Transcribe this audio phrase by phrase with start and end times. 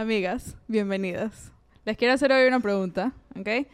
[0.00, 1.52] Amigas, bienvenidas.
[1.84, 3.66] Les quiero hacer hoy una pregunta, ¿ok?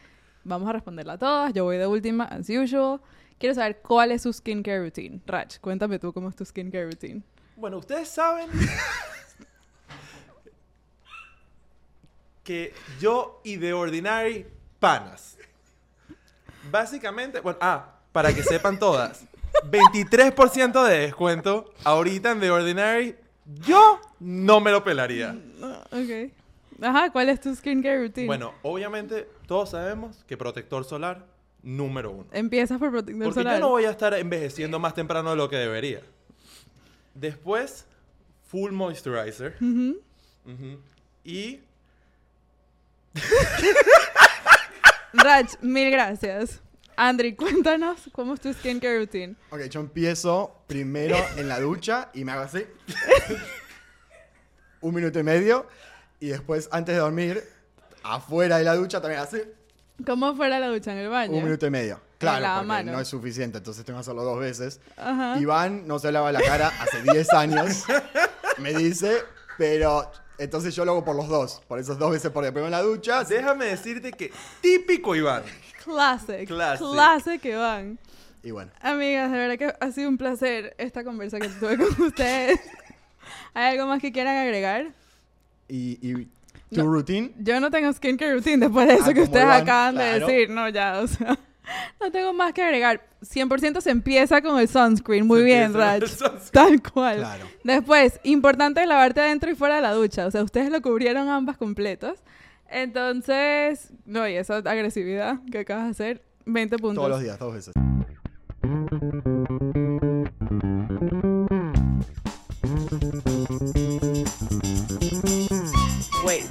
[0.43, 1.55] Vamos a responderla a todas.
[1.55, 3.01] Yo voy de última, as usual.
[3.39, 5.21] Quiero saber cuál es su skincare routine.
[5.25, 7.23] Rach, cuéntame tú cómo es tu skincare routine.
[7.54, 8.51] Bueno, ustedes saben
[12.43, 14.48] que yo y The Ordinary
[14.80, 15.38] panas.
[16.72, 19.24] Básicamente, bueno, ah, para que sepan todas,
[19.70, 23.16] 23% de descuento ahorita en The Ordinary.
[23.47, 25.37] Yo no me lo pelaría.
[25.93, 26.33] Ok.
[26.83, 28.27] Ajá, ¿cuál es tu skincare routine?
[28.27, 31.25] Bueno, obviamente todos sabemos que protector solar
[31.63, 32.27] número uno.
[32.33, 33.55] Empiezas por protector Porque solar.
[33.55, 36.01] yo no voy a estar envejeciendo más temprano de lo que debería.
[37.14, 37.87] Después,
[38.48, 39.56] full moisturizer.
[39.61, 39.98] Ujú.
[40.45, 40.81] Ujú.
[41.25, 41.61] Y
[45.15, 46.61] Rach, mil gracias.
[46.97, 49.37] Andri, cuéntanos cómo es tu skincare routine.
[49.50, 52.64] Ok, yo empiezo primero en la ducha y me hago así.
[54.81, 55.67] Un minuto y medio.
[56.20, 57.45] Y después, antes de dormir,
[58.03, 59.42] afuera de la ducha también así.
[60.07, 61.37] ¿Cómo fuera la ducha en el baño?
[61.37, 62.01] Un minuto y medio.
[62.19, 62.95] Claro, porque lavamanos.
[62.95, 64.81] no es suficiente, entonces tengo que hacerlo dos veces.
[64.97, 65.39] Ajá.
[65.39, 67.85] Iván no se lava la cara hace 10 años.
[68.59, 69.19] Me dice,
[69.59, 71.62] pero entonces yo lo hago por los dos.
[71.69, 72.53] Por esos dos veces por día.
[72.53, 73.25] Primero en la ducha.
[73.25, 75.42] déjame decirte que típico Iván.
[75.84, 76.47] Classic.
[76.47, 76.87] Classic.
[76.92, 77.98] Classic Iván.
[78.42, 78.70] Y bueno.
[78.81, 82.61] Amigas, de verdad que ha sido un placer esta conversa que tuve con ustedes.
[83.55, 84.87] ¿Hay algo más que quieran agregar?
[85.69, 86.29] Y, y
[86.75, 86.92] tu No.
[86.92, 87.33] routine.
[87.39, 90.27] Yo no tengo skincare routine después de eso Ah, que ustedes Iván, acaban de claro.
[90.27, 90.51] decir.
[90.51, 91.39] No, ya, o sea.
[92.00, 93.03] No tengo más que agregar.
[93.22, 95.27] 100% se empieza con el sunscreen.
[95.27, 96.05] Muy Se bien, Rach.
[96.53, 97.19] Tal cual.
[97.19, 97.45] Claro.
[97.64, 100.27] Después, importante lavarte adentro y fuera de la ducha.
[100.27, 102.19] O sea, ustedes lo cubrieron ambas completos.
[102.69, 106.97] Entonces, no, y esa agresividad que acabas de hacer, 20 puntos.
[106.97, 107.75] Todos los días, dos veces.
[116.25, 116.45] Wait.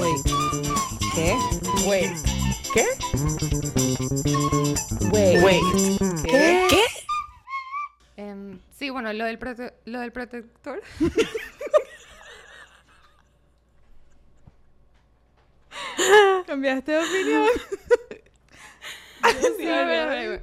[0.00, 0.22] Wait.
[1.14, 1.36] ¿Qué?
[1.86, 2.10] Wait.
[2.74, 2.84] ¿Qué?
[5.42, 5.98] Wait.
[6.24, 6.66] ¿Qué?
[6.70, 6.82] ¿Qué?
[8.16, 10.80] Em, sí, bueno, lo del, prote- lo del protector.
[16.46, 17.46] ¿Cambiaste de opinión?
[19.58, 20.42] Sí, a ver, a ver.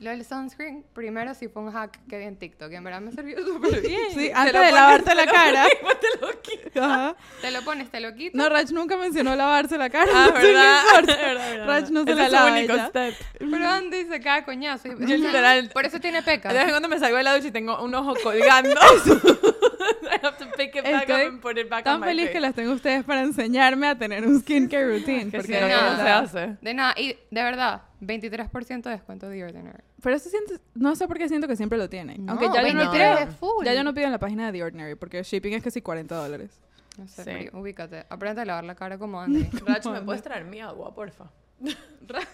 [0.00, 3.00] Lo del sunscreen, primero sí fue un hack que vi en TikTok, y en verdad
[3.00, 4.00] me sirvió súper bien.
[4.10, 5.66] Sí, Te antes de pones, lavarte te la cara.
[5.80, 6.00] pones,
[6.72, 6.84] te lo.
[6.84, 7.16] Ajá.
[7.40, 8.34] Te lo pones, te lo quitas.
[8.36, 10.10] No, Rach nunca mencionó lavarse la cara.
[10.14, 10.82] Ah, no ¿verdad?
[10.94, 11.18] Verdad,
[11.50, 11.66] verdad.
[11.66, 13.14] Rach no se la es su lava único step.
[13.38, 14.86] Pero Andy se cae coñazo.
[14.88, 17.48] y- Yo literal- Por eso tiene De vez en cuando me salgo de la ducha
[17.48, 18.70] y tengo un ojo colgando.
[18.70, 22.30] I have to pick it back Estoy up and put it back Tan on feliz
[22.30, 25.30] que las tengo ustedes para enseñarme a tener un skincare routine.
[25.30, 25.90] Que porque de de nada.
[25.96, 26.56] no se hace.
[26.60, 29.82] De nada, y de verdad, 23% de descuento de Ordinary.
[30.02, 32.24] Pero eso siento, no sé por qué siento que siempre lo tienen.
[32.26, 33.64] No, Aunque ya yo, no 23 pido, es full.
[33.64, 36.14] ya yo no pido en la página de The Ordinary porque shipping es casi 40
[36.14, 36.58] dólares.
[36.96, 37.30] No sé, Sí.
[37.30, 38.06] Mari, ubícate.
[38.08, 39.44] Aprende a lavar la cara como Andy.
[39.66, 41.30] Rach, ¿me puedes traer mi agua, porfa?
[42.06, 42.26] Rach.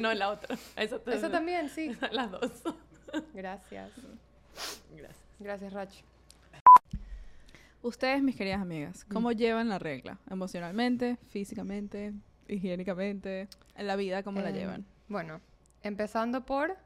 [0.00, 0.56] No, la otra.
[0.76, 1.90] Esa, Eso también, sí.
[2.12, 2.50] Las dos.
[3.34, 3.90] Gracias.
[4.96, 5.16] Gracias.
[5.38, 5.94] Gracias, Rach.
[7.82, 10.18] Ustedes, mis queridas amigas, ¿cómo llevan la regla?
[10.30, 12.14] Emocionalmente, físicamente,
[12.48, 13.46] higiénicamente,
[13.76, 14.86] en la vida, ¿cómo la Eh, llevan?
[15.08, 15.40] Bueno,
[15.82, 16.76] empezando por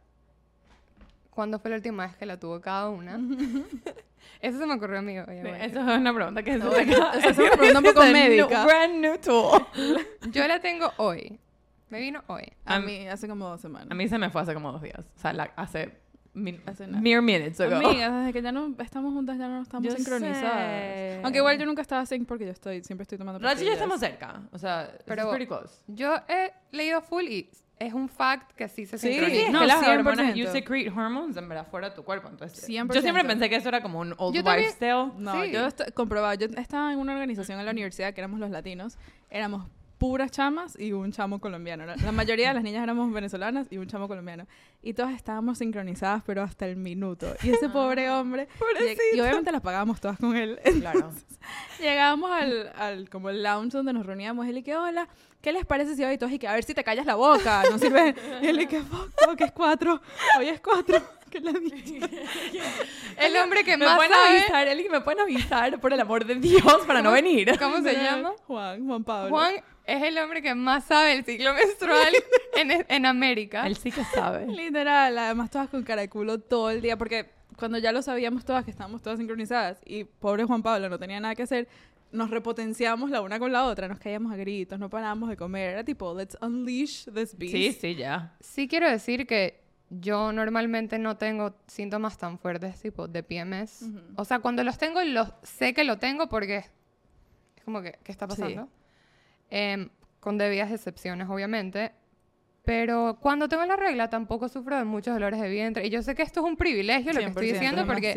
[1.30, 3.18] cuándo fue la última vez que la tuvo cada una.
[4.40, 5.18] Eso se me ocurrió a mí.
[5.18, 5.64] obviamente.
[5.66, 8.64] Eso es una pregunta que No, es una pregunta un poco médica.
[8.64, 9.66] brand new tool.
[10.32, 11.38] Yo la tengo hoy.
[11.90, 12.52] Me vino hoy.
[12.66, 13.88] A a mí, hace como dos semanas.
[13.90, 14.98] A mí se me fue hace como dos días.
[15.16, 15.96] O sea, la- hace,
[16.34, 16.60] min-
[17.00, 17.76] mere minutes ago.
[17.76, 20.42] Amigas, desde que ya no estamos juntas, ya no estamos Yo sincronizadas.
[20.42, 21.20] sé.
[21.24, 23.70] Aunque igual yo nunca estaba sync porque yo estoy, siempre estoy tomando Rach y yo
[23.70, 23.74] pastillas.
[23.76, 24.42] estamos cerca.
[24.52, 25.80] O sea, Pero- pero pretty close.
[25.86, 29.46] Yo he leído full y es un fact que sí se Sí, sincroniza.
[29.46, 29.96] Sí, no, no, las 100%.
[29.98, 32.28] hormonas, you secrete hormones en verdad fuera de tu cuerpo.
[32.28, 32.94] Entonces, 100%.
[32.94, 35.12] yo siempre pensé que eso era como un old Yo wives tale.
[35.16, 35.50] No, Sí.
[35.52, 36.34] yo estoy comprobado.
[36.34, 38.98] Yo estaba en una organización en la universidad que éramos los latinos.
[39.30, 39.66] Éramos
[39.98, 41.84] puras chamas y un chamo colombiano.
[41.84, 44.46] La, la mayoría de las niñas éramos venezolanas y un chamo colombiano.
[44.82, 47.26] Y todas estábamos sincronizadas, pero hasta el minuto.
[47.42, 48.46] Y ese pobre hombre...
[48.80, 50.58] lleg- Y obviamente las pagábamos todas con él.
[50.80, 51.10] Claro.
[51.80, 54.46] Llegábamos al, al como el lounge donde nos reuníamos.
[54.46, 55.08] Él y que, hola,
[55.40, 57.64] ¿qué les parece si hoy todos y que a ver si te callas la boca?
[57.70, 58.14] No sirve.
[58.40, 60.00] Y él y que, fuck, fuck, es cuatro.
[60.38, 61.02] Hoy es cuatro.
[61.28, 61.50] Que la.
[63.18, 64.38] El hombre que me más pueden sabe...
[64.38, 67.52] avisar, Eli, me pueden avisar, por el amor de Dios, para no venir.
[67.58, 68.32] ¿Cómo se llama?
[68.46, 69.30] Juan, Juan Pablo.
[69.30, 69.54] Juan
[69.88, 72.12] es el hombre que más sabe el ciclo menstrual
[72.56, 73.66] en, en América.
[73.66, 74.46] Él sí que sabe.
[74.54, 78.44] Literal, además todas con cara de culo todo el día, porque cuando ya lo sabíamos
[78.44, 81.68] todas que estábamos todas sincronizadas y pobre Juan Pablo no tenía nada que hacer,
[82.12, 85.70] nos repotenciamos la una con la otra, nos caíamos a gritos, no parábamos de comer,
[85.70, 87.54] era tipo, let's unleash this beast.
[87.54, 88.36] Sí, sí, ya.
[88.40, 93.86] Sí quiero decir que yo normalmente no tengo síntomas tan fuertes tipo de PMS.
[94.16, 96.66] O sea, cuando los tengo, los sé que lo tengo porque
[97.64, 98.58] como que, ¿qué está Sí.
[99.50, 99.88] Em,
[100.20, 101.92] con debidas excepciones, obviamente.
[102.64, 105.86] Pero cuando tengo la regla tampoco sufro de muchos dolores de vientre.
[105.86, 108.14] Y yo sé que esto es un privilegio lo que estoy 100%, diciendo porque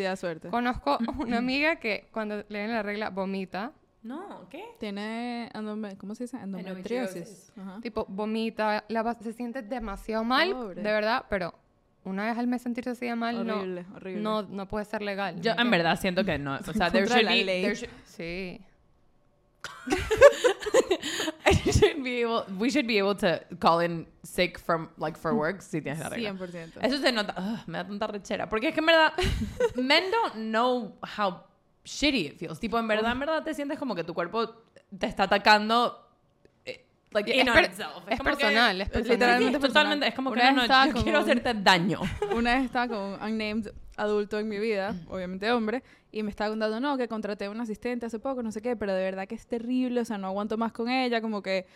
[0.50, 3.72] conozco una amiga que cuando le viene la regla vomita.
[4.02, 4.64] No, ¿qué?
[4.80, 5.48] Tiene,
[5.96, 6.36] ¿cómo se dice?
[6.36, 7.52] Endometriosis.
[7.56, 7.78] Ajá.
[7.80, 10.82] Tipo, vomita, la, se siente demasiado mal, Pobre.
[10.82, 11.54] de verdad, pero
[12.04, 14.20] una vez al mes sentirse así de mal no, Horrible, horrible.
[14.20, 15.40] no, no puede ser legal.
[15.40, 16.56] Yo en verdad siento que no.
[16.56, 17.62] O sea, there Contra should la be, ley.
[17.62, 18.60] there should- Sí.
[21.46, 25.34] I should be able, we should be able to call in sick from, like, for
[25.34, 26.32] work si tienes la regla.
[26.34, 26.78] 100%.
[26.82, 27.34] Eso se nota.
[27.36, 28.48] Ugh, me da tanta rechera.
[28.48, 29.12] Porque es que en verdad,
[29.76, 31.44] men don't know how
[31.84, 32.58] shitty it feels.
[32.60, 34.48] Tipo, en verdad, en verdad te sientes como que tu cuerpo
[34.98, 36.08] te está atacando.
[36.64, 38.04] eh, Like, Es in on per- itself.
[38.08, 39.12] es como que- personal, es personal.
[39.18, 39.68] Literalmente personal.
[39.84, 40.06] totalmente.
[40.08, 42.00] Es como que Una no, vez no, estaba yo con quiero un- hacerte daño.
[42.36, 45.82] Una vez estaba con un unnamed adulto en mi vida, obviamente hombre,
[46.12, 48.76] y me estaba contando, no, que contraté a un asistente hace poco, no sé qué,
[48.76, 51.66] pero de verdad que es terrible, o sea, no aguanto más con ella, como que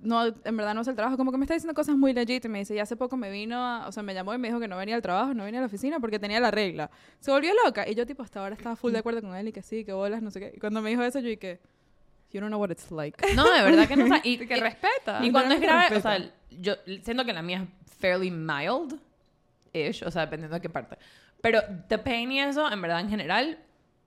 [0.00, 2.44] no, en verdad no hace el trabajo, como que me está diciendo cosas muy legit,
[2.44, 4.48] y me dice, y hace poco me vino, a- o sea, me llamó y me
[4.48, 6.90] dijo que no venía al trabajo, no venía a la oficina porque tenía la regla.
[7.20, 9.52] Se volvió loca, y yo tipo hasta ahora estaba full de acuerdo con él, y
[9.52, 11.60] que sí, que bolas, no sé qué, y cuando me dijo eso, yo que,
[12.32, 13.16] you don't know what it's like.
[13.34, 14.04] No, de verdad que no.
[14.04, 15.24] o sea, y, Que respeta.
[15.24, 16.16] Y cuando es grave, o Respeta.
[16.18, 16.74] sea, yo
[17.04, 20.98] siento que la mía es fairly mild-ish, o sea, dependiendo de qué parte.
[21.40, 23.58] Pero the pain y eso, en verdad, en general,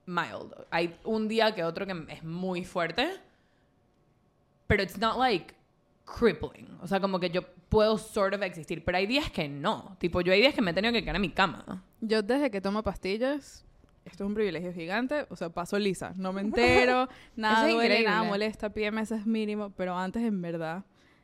[0.10, 0.54] mild.
[0.72, 3.10] Hay un día que otro que es muy fuerte,
[4.68, 5.54] pero it's not like
[6.06, 6.78] crippling.
[6.82, 9.96] O sea, como que yo puedo sort of existir, pero hay días que no.
[10.00, 11.84] Tipo, yo hay días que me he tenido que quedar en mi cama.
[12.02, 13.66] Yo desde que tomo pastillas,
[14.06, 18.04] esto es un privilegio gigante, o sea, paso lisa, no me entero, nada es duele,
[18.04, 20.84] nada molesta, PMS es mínimo, pero antes en verdad,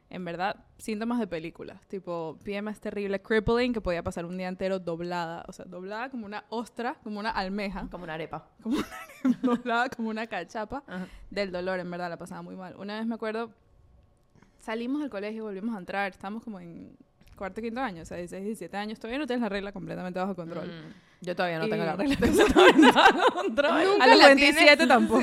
[0.09, 4.79] en verdad, síntomas de películas, tipo PMS terrible, crippling, que podía pasar un día entero
[4.79, 8.47] doblada, o sea, doblada como una ostra, como una almeja, Como una arepa.
[9.41, 11.07] doblada como una cachapa Ajá.
[11.31, 12.75] del dolor, en verdad, la pasaba muy mal.
[12.77, 13.51] Una vez me acuerdo,
[14.59, 16.95] salimos del colegio, volvimos a entrar, estábamos como en
[17.35, 20.35] cuarto, quinto año, o sea, 16, 17 años, todavía no tienes la regla completamente bajo
[20.35, 20.67] control.
[20.67, 20.93] Mm.
[21.21, 22.15] Yo todavía no tengo Y- la regla.
[22.19, 23.83] No tengo control.
[23.85, 24.87] Nunca A los la 27 tienes.
[24.87, 25.21] tampoco.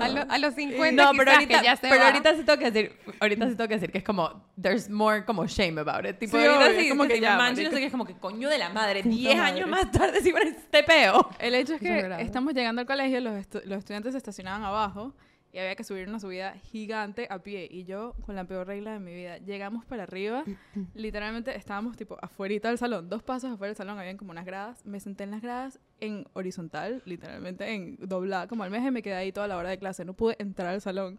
[0.00, 2.06] A, lo- a los 50 No, pero ahorita, que ya se pero va.
[2.08, 5.24] ahorita sí tengo que decir, ahorita sí tengo que decir que es como, there's more
[5.24, 6.18] como shame about it.
[6.18, 7.70] Tipo, Sí, ahorita obvio, sí, es como que ya, marica.
[7.70, 9.50] sé que es como que coño de la madre, Puta 10 madre.
[9.52, 11.28] años más tarde sí este peo.
[11.38, 12.22] El hecho es es que grave.
[12.22, 15.14] estamos llegando al colegio, los, estu- los estudiantes se estacionaban abajo
[15.52, 17.68] y había que subir una subida gigante a pie.
[17.70, 20.44] Y yo, con la peor regla de mi vida, llegamos para arriba.
[20.94, 24.84] literalmente estábamos tipo afuera del salón, dos pasos afuera del salón, habían como unas gradas.
[24.84, 29.14] Me senté en las gradas en horizontal, literalmente en doblada como almeja y me quedé
[29.14, 30.04] ahí toda la hora de clase.
[30.04, 31.18] No pude entrar al salón.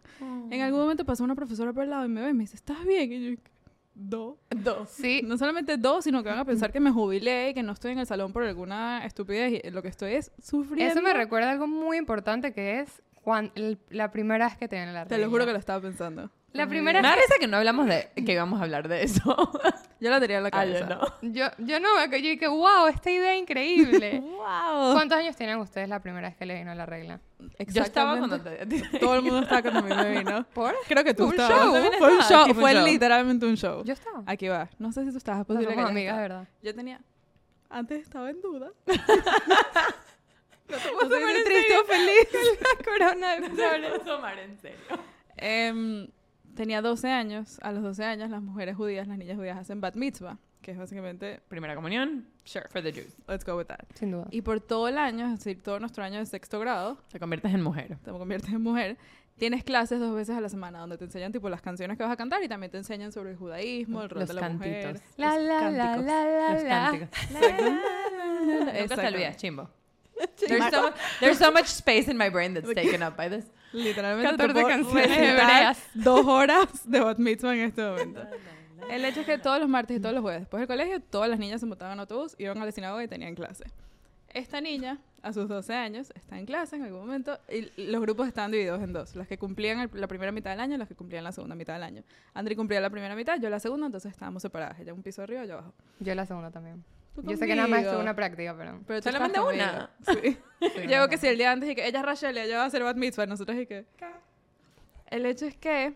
[0.50, 2.56] En algún momento pasó una profesora por el lado y me ve y me dice,
[2.56, 3.12] ¿estás bien?
[3.12, 3.40] Y yo,
[3.94, 4.38] dos.
[4.50, 4.88] Dos.
[4.88, 7.72] Sí, No solamente dos, sino que van a pensar que me jubilé y que no
[7.72, 9.60] estoy en el salón por alguna estupidez.
[9.64, 10.92] Y lo que estoy es sufriendo.
[10.92, 14.76] eso me recuerda algo muy importante que es cuan- el- la primera vez que te
[14.76, 15.16] viene la regla.
[15.16, 16.30] Te lo juro que lo estaba pensando.
[16.52, 19.04] La Me primera da vez risa que no hablamos de que íbamos a hablar de
[19.04, 19.22] eso.
[20.00, 20.86] Yo la tenía en la Ah, yo cabeza.
[21.22, 21.30] no.
[21.30, 24.20] yo, yo no, que yo dije, wow, esta idea increíble.
[24.40, 24.94] Wow.
[24.94, 27.20] ¿Cuántos años tenían ustedes la primera vez que le vino la regla?
[27.68, 28.88] Yo estaba cuando Exactamente.
[28.90, 28.98] te...
[28.98, 30.44] Todo el mundo estaba cuando a mí me vino.
[30.54, 30.74] ¿Por?
[30.88, 31.58] Creo que tú Un estabas.
[31.60, 31.70] show.
[31.72, 32.44] Fue un También show.
[32.46, 32.84] sí, fue un fue show.
[32.86, 33.84] literalmente un show.
[33.84, 34.22] Yo estaba.
[34.26, 34.68] Aquí va.
[34.78, 35.42] No sé si tú estabas.
[35.42, 36.38] Es posible que somos hayas amigas, de estado.
[36.40, 36.52] verdad.
[36.62, 37.00] Yo tenía...
[37.68, 38.70] Antes estaba en duda.
[40.70, 42.28] No No triste o feliz.
[42.60, 43.90] la corona de No flores.
[43.90, 44.78] puedo tomar en serio.
[45.36, 46.08] Em,
[46.54, 47.58] tenía 12 años.
[47.62, 50.38] A los 12 años las mujeres judías, las niñas judías hacen bat mitzvah.
[50.62, 51.40] Que es básicamente...
[51.48, 52.28] Primera comunión.
[52.44, 52.66] Sure.
[52.68, 53.16] For the Jews.
[53.26, 53.80] Let's go with that.
[53.94, 54.26] Sin duda.
[54.30, 57.54] Y por todo el año, es decir, todo nuestro año de sexto grado, Te conviertes
[57.54, 57.96] en mujer.
[58.04, 58.98] te conviertes en mujer,
[59.38, 62.12] tienes clases dos veces a la semana donde te enseñan tipo las canciones que vas
[62.12, 64.82] a cantar y también te enseñan sobre el judaísmo, el rol Los de la mujer.
[64.84, 65.08] cantitos.
[65.16, 66.04] La, los la, la, cánticos.
[66.04, 66.68] la, la, Los la.
[66.90, 67.08] cánticos.
[68.82, 69.70] Nunca te olvides, chimbo.
[70.48, 73.44] There's so, there's so much space in my brain that's taken up by this.
[73.72, 75.78] Literalmente 14 te puedo canciones hebreas.
[75.94, 78.20] dos horas de bat mitzvah en este momento.
[78.88, 81.28] El hecho es que todos los martes y todos los jueves, después del colegio, todas
[81.30, 83.64] las niñas se montaban en autobús, iban a la sinagoga y tenían clase.
[84.32, 88.26] Esta niña, a sus 12 años, está en clase en algún momento y los grupos
[88.28, 89.14] estaban divididos en dos.
[89.16, 91.54] Las que cumplían el- la primera mitad del año y las que cumplían la segunda
[91.54, 92.02] mitad del año.
[92.34, 94.78] Andri cumplía la primera mitad, yo la segunda, entonces estábamos separadas.
[94.80, 95.74] Ella un piso arriba, yo abajo.
[96.00, 96.84] Yo la segunda también.
[97.16, 98.80] Yo sé que nada más estuve una práctica, pero...
[98.86, 99.90] Pero tú ¿Solamente una?
[100.06, 100.38] Sí.
[100.60, 102.64] Sí, Llego que si el día antes y que ella es Rachel y ella va
[102.64, 103.86] a hacer bat mitzvah, nosotros y que...
[105.06, 105.94] El hecho es que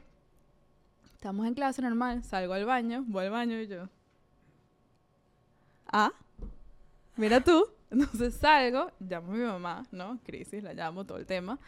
[1.15, 3.89] estamos en clase normal, salgo al baño, voy al baño y yo...
[5.87, 6.13] Ah,
[7.17, 7.67] mira tú.
[7.91, 10.19] Entonces salgo, llamo a mi mamá, ¿no?
[10.25, 11.59] Crisis, la llamo, todo el tema.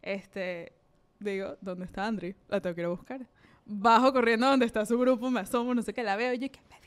[0.00, 0.72] Este,
[1.18, 2.36] digo, ¿dónde está Andri?
[2.48, 3.26] La tengo que ir a buscar.
[3.64, 6.50] Bajo corriendo donde está su grupo, me asomo, no sé qué, la veo y yo,
[6.50, 6.81] que me vino la regla.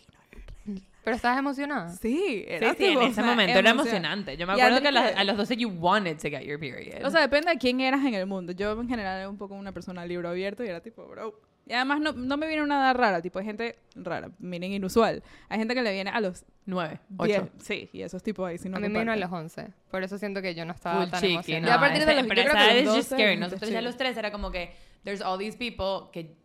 [1.06, 1.90] Pero estás emocionada.
[1.90, 4.36] Sí, Sí, era sí, en tipo, o ese sea, momento era emocionante.
[4.36, 7.06] Yo me acuerdo que a, las- a los 12 you wanted to get your period.
[7.06, 8.52] O sea, depende de quién eras en el mundo.
[8.52, 11.40] Yo en general era un poco una persona libro abierto y era tipo, bro.
[11.68, 15.24] Y además no, no me viene nada rara, tipo hay gente rara, miren inusual.
[15.50, 17.40] Hay gente que le viene a los 9, 10.
[17.40, 17.50] 8.
[17.60, 19.32] Sí, y esos tipos ahí sí no a mí me vino a comparten.
[19.32, 19.74] los 11.
[19.90, 21.62] Por eso siento que yo no estaba Full tan chiqui, emocionada.
[21.62, 23.34] no, Ya a partir de ese- los- yo creo que los es just 12 scary.
[23.34, 23.86] es Nosotros ya a chill.
[23.86, 26.36] los tres era como que there's all these people que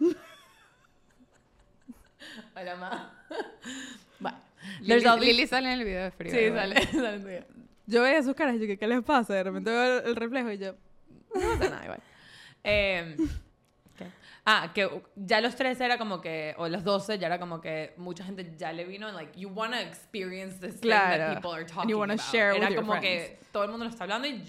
[2.56, 3.21] Hola, ma.
[4.20, 4.38] Bueno,
[4.80, 6.32] Lili, Lili sale en el video de frío.
[6.32, 6.72] Sí, igual.
[6.74, 7.44] sale, sale en video.
[7.86, 9.34] Yo veía sus caras y yo, ¿qué, ¿qué les pasa?
[9.34, 10.72] De repente veo el, el reflejo y yo,
[11.34, 12.00] No pasa nada igual.
[12.64, 13.16] Eh.
[14.44, 17.94] Ah, que ya los 13 era como que, o los 12 ya era como que
[17.96, 21.34] mucha gente ya le vino, like, you wanna experience this thing that Claro.
[21.34, 22.26] people are And talking you wanna about.
[22.30, 23.28] share Era with your como friends.
[23.30, 24.42] que todo el mundo lo está hablando y-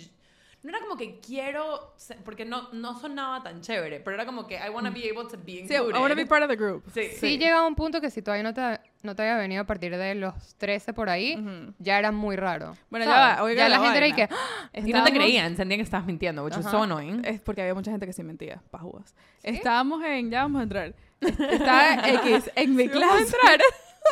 [0.64, 1.94] no era como que quiero,
[2.24, 5.38] porque no, no sonaba tan chévere, pero era como que I wanna be able to
[5.38, 6.00] be sí, I included.
[6.00, 6.84] want to be part of the group.
[6.94, 7.10] Sí.
[7.20, 9.96] Sí, llegaba un punto que si todavía no te, no te había venido a partir
[9.96, 11.38] de los 13 por ahí,
[11.80, 12.78] ya era muy raro.
[12.90, 13.38] Bueno, ya ¿sabes?
[13.40, 14.24] va, oiga Ya la, la gente era y que...
[14.24, 17.24] "Ah, Y no te creían, sentían que estabas mintiendo, which was so annoying.
[17.26, 19.14] Es porque había mucha gente que sí mentía, pajuas.
[19.44, 20.96] Estábamos en, ya vamos a entrar.
[21.22, 23.36] Estaba X en mi clase.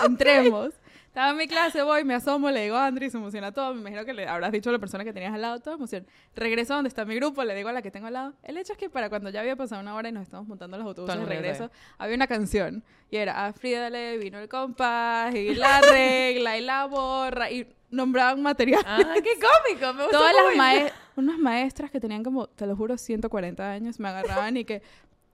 [0.06, 0.74] Entremos.
[1.12, 3.74] Estaba en mi clase, voy, me asomo, le digo a Andri, se emociona todo.
[3.74, 6.08] Me imagino que le habrás dicho a la persona que tenías al lado, toda emoción.
[6.38, 8.34] Regreso donde está mi grupo, le digo a la que tengo al lado.
[8.44, 10.78] El hecho es que para cuando ya había pasado una hora y nos estamos montando
[10.78, 12.82] los autobuses Todo de regreso, había una canción.
[13.10, 17.68] Y era, a Frida le vino el compás, y la regla, y la borra, y
[17.90, 18.82] nombraban material.
[18.86, 19.34] Ah, qué
[19.68, 23.70] cómico, me gustó Todas las maestras, unas maestras que tenían como, te lo juro, 140
[23.70, 24.82] años, me agarraban y que,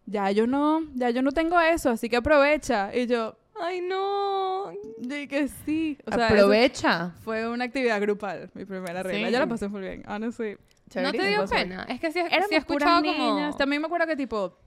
[0.07, 2.95] ya yo no, ya yo no tengo eso, así que aprovecha.
[2.95, 4.71] Y yo, Ay, no.
[5.01, 5.97] y que sí.
[6.05, 7.11] O sea, Aprovecha.
[7.23, 9.27] fue una actividad grupal, mi primera regla.
[9.27, 9.33] Sí.
[9.33, 10.57] Yo la pasé muy bien, honestly.
[10.95, 11.85] ¿No te dio pena?
[11.89, 13.35] Es que sí, sí Éramos he escuchado puras como...
[13.35, 13.57] niñas.
[13.57, 14.57] También me acuerdo que, tipo,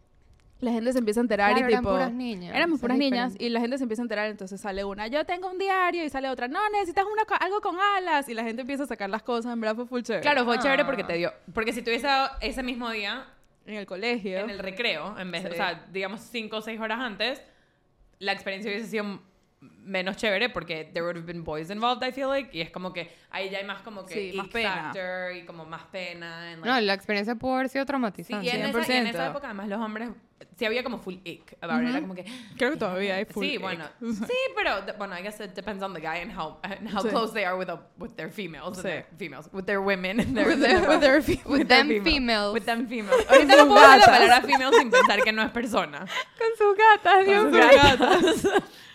[0.61, 1.92] la gente se empieza a enterar Claro, y, eran tipo...
[1.94, 5.06] puras niñas, Éramos puras niñas y la gente se empieza a enterar, entonces sale una,
[5.06, 8.42] yo tengo un diario, y sale otra, no, necesitas una, algo con alas, y la
[8.42, 10.20] gente empieza a sacar las cosas, en verdad fue full chévere.
[10.23, 10.87] Claro, fue chévere Ah.
[10.87, 11.32] porque te dio.
[11.54, 12.06] Porque si tuviese
[12.42, 13.25] ese mismo día
[13.64, 14.40] En el colegio.
[14.40, 15.54] en el recreo, en vez de, Sí.
[15.54, 17.42] o sea, digamos cinco o seis horas antes,
[18.21, 19.21] la experiencia hubiese sido
[19.61, 22.57] menos chévere porque there would have been boys involved, I feel like.
[22.57, 24.93] Y es como que ahí ya hay más como que Sí, más pena.
[25.35, 26.53] y como más pena.
[26.53, 28.47] and, like- No, la experiencia pudo haber sido Sí, traumatizante.
[28.47, 29.11] y en, esa, y en 100%.
[29.11, 30.11] esa época además los hombres
[30.56, 31.88] sí había como full ick about it.
[31.90, 32.25] Era como que
[32.56, 33.61] Creo que todavía hay full sí, ick.
[33.61, 37.02] bueno, sí, pero bueno, I guess it depends on the guy and how and how
[37.02, 37.09] Sí.
[37.09, 38.82] close they are with a, with their females, Sí.
[38.82, 42.52] their females, with their women, and their, With their- with their With their them females.
[42.54, 43.25] with them females.
[43.30, 45.99] Ahorita no sus puedo decir la palabra female sin pensar que no es persona.
[46.00, 47.62] Con sus gatas, Dios sus mío.
[47.73, 48.47] gatas.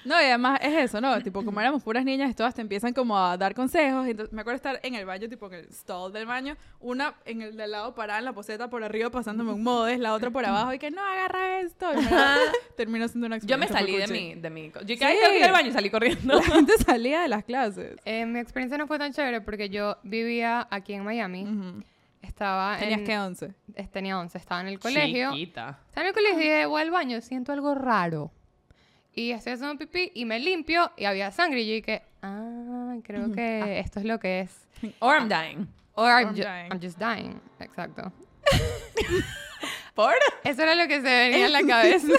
[0.06, 1.20] No, y además es eso, ¿no?
[1.24, 4.06] Tipo, como éramos puras niñas, todas te empiezan como a dar consejos.
[4.06, 7.42] Entonces, me acuerdo estar en el baño, tipo en el stall del baño, una en
[7.42, 10.46] el del lado parada en la poseta por arriba pasándome un modes, la otra por
[10.46, 11.92] abajo y que no, agarra esto.
[11.94, 12.06] Y
[12.78, 14.98] terminó siendo una Yo me experiencia salí de mi, de mi, yo Sí.
[14.98, 16.36] que "Ay, tengo que ir al baño y salí corriendo.
[16.36, 17.98] La gente salía de las clases.
[18.06, 21.44] Eh, mi experiencia no fue tan chévere porque yo vivía aquí en Miami.
[21.44, 21.84] Ujú.
[22.22, 23.06] Estaba Tenías en...
[23.06, 23.54] que 11.
[23.76, 24.38] eh, Tenía 11.
[24.38, 25.32] Estaba en el colegio.
[25.32, 25.80] Chiquita.
[25.90, 28.32] Estaba en el colegio y dije, voy al baño, siento algo raro.
[29.14, 31.62] Y estoy haciendo pipí y me limpio y había sangre.
[31.62, 34.68] Y yo dije, ah, creo que esto es lo que es.
[35.00, 35.68] Or I'm dying.
[35.94, 36.72] Or I'm, I'm ju- dying.
[36.72, 37.40] I'm just dying.
[37.60, 38.12] Exacto.
[39.96, 40.14] ¿Por?
[40.44, 42.08] Eso era lo que se venía en la cabeza.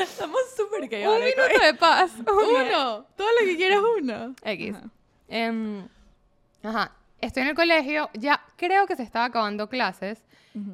[0.00, 1.36] Estamos súper Un chaotic.
[1.36, 2.12] minuto de paz.
[2.20, 3.06] Uno.
[3.16, 4.34] Todo lo que quieras uno.
[4.44, 4.74] X.
[4.76, 4.90] Ajá.
[5.28, 5.88] Em,
[6.62, 6.92] ajá.
[7.22, 10.24] Estoy en el colegio, ya creo que se estaba acabando clases.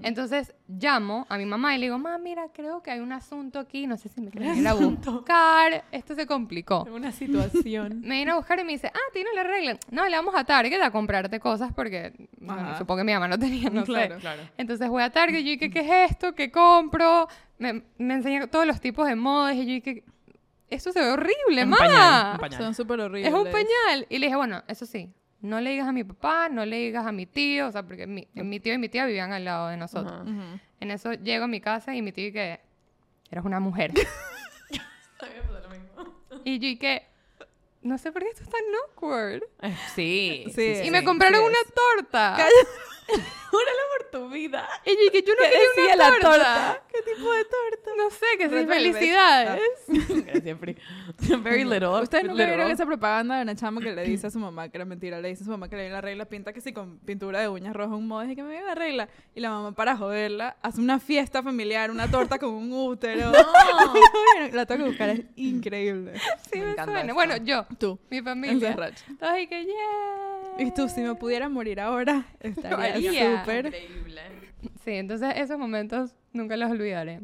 [0.02, 3.60] Entonces llamo a mi mamá y le digo, mamá, mira, creo que hay un asunto
[3.60, 5.84] aquí, no sé si me quieres ir a buscar.
[5.92, 6.82] Esto se complicó.
[6.92, 8.00] Una situación.
[8.00, 9.78] Me vino a buscar y me dice, ah, tienes la regla.
[9.92, 13.38] No, le vamos a Target a comprarte cosas porque bueno, supongo que mi mamá no
[13.38, 14.16] tenía, no Claro.
[14.16, 14.20] sé.
[14.20, 14.42] Claro.
[14.56, 16.34] Entonces voy a Target y yo dije, ¿qué es esto?
[16.34, 17.28] ¿Qué compro?
[17.58, 20.02] Me, me enseña todos los tipos de modas y yo dije,
[20.70, 22.36] esto se ve horrible, mamá.
[22.56, 23.32] Son súper horribles.
[23.32, 24.06] Es un pañal.
[24.08, 25.08] Y le dije, bueno, eso sí,
[25.40, 28.06] no le digas a mi papá, no le digas a mi tío, o sea, porque
[28.06, 30.26] mi, mi tío y mi tía vivían al lado de nosotros.
[30.80, 32.60] En eso llego a mi casa y mi tío que
[33.30, 33.92] eres una mujer.
[36.44, 37.06] Y yo y que
[37.82, 39.42] no sé por qué esto es tan awkward.
[39.62, 40.44] Eh, Sí.
[40.54, 40.80] Sí.
[40.84, 42.36] y me compraron sí una torta.
[43.50, 44.68] Júralo por tu vida.
[44.84, 46.28] Y yo y que yo no ¿Qué quería decía una la torta.
[46.28, 46.82] torta?
[46.92, 47.90] ¿Qué tipo de torta?
[47.96, 49.60] No sé, que sí, felicidades.
[50.26, 50.76] Gracias, Pri.
[51.42, 51.88] Very little.
[52.02, 52.56] Ustedes nunca literal.
[52.56, 55.20] vieron esa propaganda de una chama que le dice a su mamá que era mentira.
[55.20, 57.40] Le dice a su mamá que le viene la regla, pinta que sí con pintura
[57.40, 59.08] de uñas rojas, un modo, y que me viene la regla.
[59.34, 63.32] Y la mamá, para joderla, hace una fiesta familiar, una torta con un útero.
[64.52, 66.12] la tengo que buscar, es increíble.
[66.50, 67.14] Sí, Me me, encanta suena.
[67.14, 68.76] Bueno, yo, Tú, mi familia.
[69.18, 70.66] Todos y que, yeah.
[70.66, 73.40] Y tú, si me pudiera morir ahora, estaría haría.
[73.40, 73.66] súper.
[73.66, 74.20] Increíble.
[74.84, 77.20] Sí, entonces esos momentos nunca los olvidaré.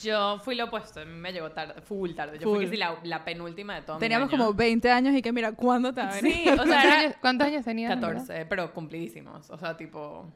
[0.00, 2.38] Yo fui lo opuesto, a mí me llegó tarde, full tarde.
[2.38, 2.56] Yo Full.
[2.58, 4.38] fui casi la, la penúltima de todo mi Teníamos año.
[4.38, 6.12] como 20 años y que mira, ¿cuándo te a?
[6.12, 7.92] Sí, o ¿Cuántos sea, era años, cuántos años tenías?
[7.92, 8.20] en verdad?
[8.20, 9.50] 14, pero cumplidísimos.
[9.50, 10.30] O sea, tipo,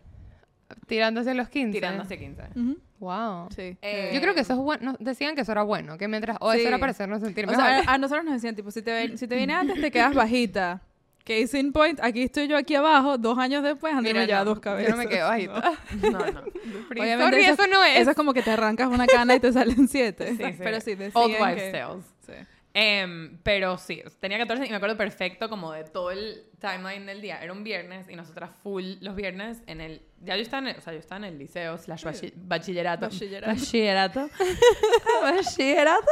[0.89, 1.73] Tirándose los 15.
[1.73, 2.43] tirando hacia 15.
[2.57, 3.49] Ujú, Wow.
[3.55, 3.77] Sí.
[3.83, 4.97] Eh, Yo creo que eso es bueno.
[4.99, 6.37] Decían que eso era bueno, que mientras.
[6.41, 6.67] O eso Sí.
[6.67, 7.65] era para hacernos sentir O mejor.
[7.65, 10.13] sea, a nosotros nos decían, tipo, si te, ven- si te viene antes, te quedas
[10.13, 10.83] bajita.
[11.25, 14.61] Case in point, aquí estoy yo aquí abajo, dos años después, Andrés no, dos yo
[14.61, 14.91] cabezas.
[14.91, 15.73] no me quedo bajita.
[16.03, 16.43] No, no.
[16.91, 18.01] Obviamente Sorry, eso, no es.
[18.01, 20.31] Eso es como que te arrancas una cana y te salen siete.
[20.31, 20.55] Sí, sí.
[20.59, 21.71] Pero sí, Old wives' que...
[21.73, 22.05] tales.
[22.27, 22.33] Sí.
[22.73, 27.21] Em, pero sí, tenía 14 y me acuerdo perfecto como de todo el timeline del
[27.21, 27.43] día.
[27.43, 30.03] Era un viernes y nosotras full los viernes en el...
[30.21, 33.07] Ya yo estaba en el, o sea, yo estaba en el liceo slash bachi- bachillerato.
[33.07, 33.51] Bachillerato.
[33.51, 34.31] Bachillerato.
[35.23, 36.07] Bachillerato.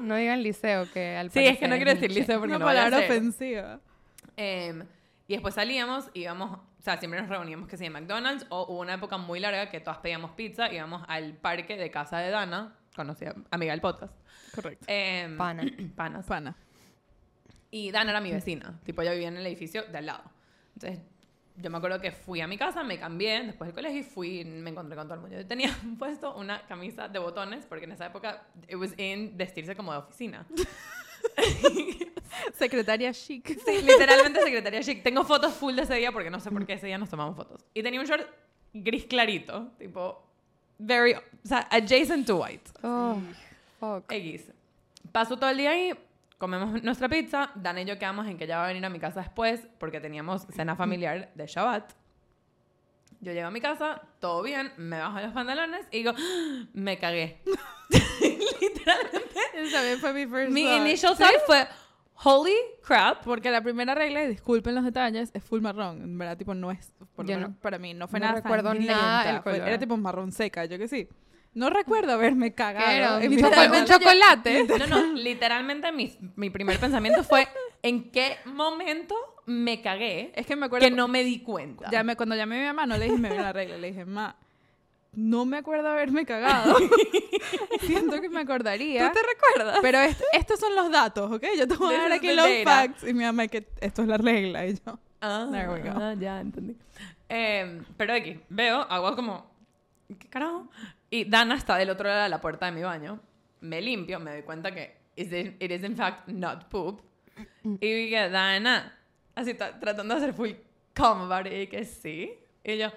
[0.00, 2.64] No digan liceo, que al Sí, es que no quiero decir liceo porque Una no
[2.66, 3.10] vaya a palabra ser.
[3.18, 3.80] ofensiva.
[4.36, 4.84] Em,
[5.26, 8.80] y después salíamos, íbamos, o sea, siempre nos reuníamos que sí en McDonald's o hubo
[8.80, 12.74] una época muy larga que todas pedíamos pizza, íbamos al parque de casa de Dana,
[12.94, 14.12] conocida, amiga del podcast.
[14.54, 14.84] Correcto.
[14.88, 15.64] Em, Pana.
[15.96, 16.26] Panas.
[16.26, 16.56] Pana.
[17.70, 20.22] Y Dana era mi vecina, tipo ella vivía en el edificio de al lado.
[20.74, 21.00] Entonces,
[21.60, 24.44] yo me acuerdo que fui a mi casa, me cambié después del colegio y fui,
[24.44, 25.36] me encontré con todo el mundo.
[25.36, 29.74] Yo tenía puesto una camisa de botones porque en esa época it was in vestirse
[29.74, 30.46] como de oficina.
[32.54, 33.58] Secretaria chic.
[33.64, 35.02] Sí, literalmente secretaria chic.
[35.02, 37.36] Tengo fotos full de ese día porque no sé por qué ese día nos tomamos
[37.36, 37.64] fotos.
[37.74, 38.26] Y tenía un short
[38.72, 40.24] gris clarito, tipo
[40.78, 42.70] very, o sea, adjacent to white.
[42.82, 43.20] Oh,
[43.80, 44.12] fuck.
[44.12, 44.52] X.
[45.10, 45.94] Paso todo el día ahí,
[46.38, 47.50] comemos nuestra pizza.
[47.54, 50.00] Dan y yo quedamos en que ella va a venir a mi casa después porque
[50.00, 51.92] teníamos cena familiar de Shabbat.
[53.20, 56.98] Yo llego a mi casa, todo bien, me bajo los pantalones y digo, "Ah, me
[56.98, 57.42] cagué.
[58.60, 59.70] Literalmente.
[59.72, 60.80] También fue mi first Mi thought.
[60.80, 61.66] initial thought fue,
[62.24, 63.24] holy crap.
[63.24, 66.02] Porque la primera regla, y disculpen los detalles, es full marrón.
[66.02, 68.40] En verdad, tipo, no es, por lo menos no- para mí, no fue no nada
[68.40, 69.68] recuerdo sangrienta, nada fue- color.
[69.68, 71.08] Era tipo marrón seca, yo que sí.
[71.58, 73.18] No recuerdo haberme cagado.
[73.20, 73.80] En ¿Un mi choco- pantalón.
[73.80, 74.64] un chocolate?
[74.78, 77.48] No, no, literalmente mi, mi primer pensamiento fue,
[77.82, 79.14] ¿en qué momento
[79.46, 80.86] me cagué Es que me acuerdo...
[80.86, 81.90] que no me di cuenta?
[81.90, 83.76] Ya me, cuando llamé a mi mamá, no le dije, me viene la regla.
[83.76, 84.36] Le dije, ma,
[85.14, 86.76] no me acuerdo haberme cagado.
[87.80, 89.08] Siento que me acordaría.
[89.08, 89.78] ¿Tú te recuerdas?
[89.82, 91.44] Pero est- estos son los datos, ¿ok?
[91.56, 93.02] Yo te voy a dar aquí los facts.
[93.04, 94.66] Y mi mamá, que esto es la regla.
[94.66, 95.90] Y yo, Ah, There we go.
[96.00, 96.76] ah, ya entendí.
[97.28, 99.50] Eh, pero aquí, veo, hago como,
[100.18, 100.68] ¿qué carajo?
[101.10, 103.20] Y Dana está del otro lado de la puerta de mi baño.
[103.60, 107.00] Me limpio, me doy cuenta que it, is in fact not poop.
[107.64, 108.98] Y dije, Dana,
[109.34, 112.32] así tra- tratando de hacer full it, y que sí.
[112.64, 112.88] Y yo,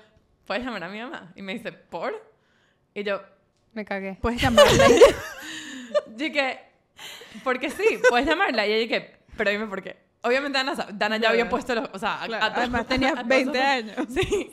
[0.45, 1.31] ¿puedes llamar a mi mamá?
[1.35, 2.13] Y me dice, ¿por?
[2.93, 3.21] Y yo,
[3.73, 4.17] Me cagué.
[4.21, 4.87] puedes llamarla.
[6.07, 6.59] yo dije,
[7.43, 8.67] porque sí, puedes llamarla.
[8.67, 9.97] Y ella dije, pero dime por qué.
[10.23, 13.27] Obviamente Dana, Dana ya había puesto los, o sea, Claro, a además a tenías todos
[13.27, 14.07] 20 sus- años.
[14.13, 14.51] Sí.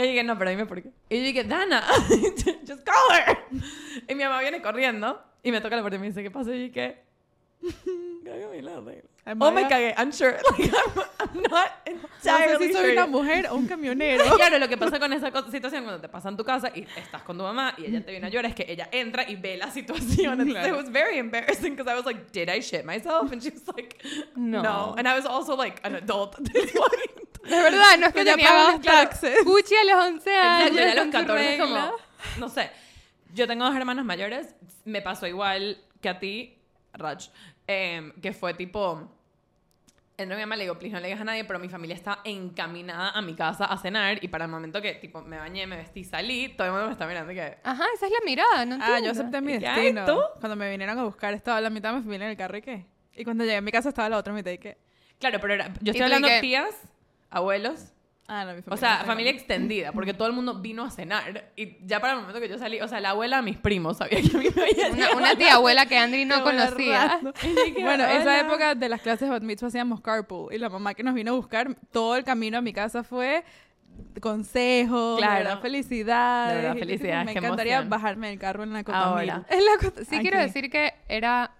[0.00, 0.90] Y yo dije, no, pero dime por qué.
[1.10, 1.84] Y yo dije, Dana,
[2.66, 3.36] just call her.
[4.08, 6.54] Y mi mamá viene corriendo y me toca la puerta y me dice, ¿qué pasó?
[6.54, 7.02] Y yo dije,
[8.24, 9.10] cágame la regla.
[9.26, 10.38] Am Oh, I me cagué, I'm sure.
[10.58, 11.70] Like, I'm, Not
[12.24, 14.24] No entirely sé si soy una mujer o un camionero.
[14.36, 17.22] Claro, lo que pasa con esa situación cuando te pasa en tu casa y estás
[17.22, 19.56] con tu mamá y ella te viene a llorar es que ella entra y ve
[19.56, 20.32] la situación.
[20.40, 20.68] Entonces, Claro.
[20.68, 23.32] It was very embarrassing because I was like, did I shit myself?
[23.32, 23.96] And she was like,
[24.36, 24.62] no.
[24.62, 24.94] No.
[24.96, 27.20] And I was also like an adult at this point.
[27.42, 29.44] De verdad, no es que Ya tenía pagaba taxes.
[29.44, 30.74] Gucci a los 11 años.
[30.76, 31.92] Ya a los con su 14 como,
[32.38, 32.70] no sé.
[33.34, 36.58] Yo tengo dos hermanos mayores, me pasó igual que a ti,
[36.92, 37.28] Raj,
[37.66, 39.08] em, que fue tipo,
[40.26, 43.10] mi mamá le digo, please no le digas a nadie, pero mi familia está encaminada
[43.10, 46.04] a mi casa a cenar y para el momento que tipo me bañé, me vestí,
[46.04, 47.58] salí, todo el mundo me está mirando que...
[47.62, 49.10] Ajá, esa es la mirada, no Ah, yo entiendo.
[49.20, 50.04] acepté mi destino.
[50.06, 50.20] ¿Tú?
[50.40, 52.62] Cuando me vinieron a buscar, estaba la mitad de mi familia en el carro y
[52.62, 52.86] qué.
[53.14, 54.78] Y cuando llegué a mi casa estaba la otra mitad y qué.
[55.18, 56.74] Claro, pero era- yo ¿Y estoy hablando de tías,
[57.28, 57.92] abuelos,
[58.32, 58.74] Ah, no, mi familia.
[58.74, 62.12] o sea, no familia extendida, porque todo el mundo vino a cenar y ya para
[62.12, 64.38] el momento que yo salí, o sea, la abuela de mis primos sabía que a
[64.38, 67.20] mí me había Una, una la- tía abuela que Andri no conocía.
[67.80, 71.02] Bueno, esa época de las clases de bat mitzvah hacíamos carpool y la mamá que
[71.02, 73.42] nos vino a buscar todo el camino a mi casa fue
[74.20, 75.44] consejos, Claro.
[75.44, 76.56] verdad, felicidades.
[76.56, 77.90] De verdad, felicidades, Me encantaría emoción.
[77.90, 78.82] bajarme del carro en la
[79.64, 80.20] la cosa- Sí Aquí.
[80.22, 81.52] quiero decir que era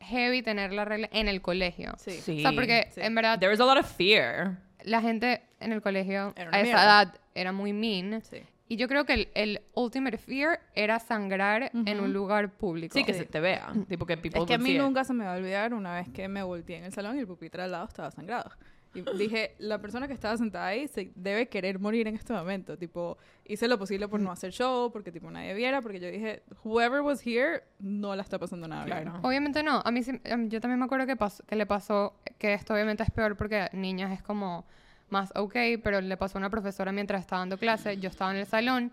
[0.00, 1.94] heavy tener la regla en el colegio.
[1.98, 2.12] Sí.
[2.12, 2.38] Sí.
[2.38, 3.00] O sea, porque sí.
[3.02, 4.58] en verdad There was a lot of fear.
[4.84, 6.82] la gente en el colegio a esa mierda.
[6.84, 8.22] edad era muy mean.
[8.22, 8.38] Sí.
[8.68, 12.94] Y yo creo que el, el ultimate fear era sangrar en un lugar público.
[12.94, 13.72] Sí, que se te vea.
[13.88, 15.94] Tipo que people Es que a mí see nunca se me va a olvidar una
[15.94, 18.50] vez que me volteé en el salón y el pupitre al lado estaba sangrado.
[18.92, 22.76] Y dije, la persona que estaba sentada ahí se debe querer morir en este momento.
[22.78, 26.42] Tipo, hice lo posible por no hacer show, porque tipo nadie viera, porque yo dije,
[26.64, 29.02] whoever was here no la está pasando nada bien.
[29.02, 29.20] Claro.
[29.22, 29.82] Obviamente no.
[29.84, 32.54] A mí sí- a mí- yo también me acuerdo que, pasó, que le pasó, que
[32.54, 34.66] esto obviamente es peor porque niñas es como
[35.08, 38.38] más ok, pero le pasó a una profesora mientras estaba dando clase, yo estaba en
[38.38, 38.92] el salón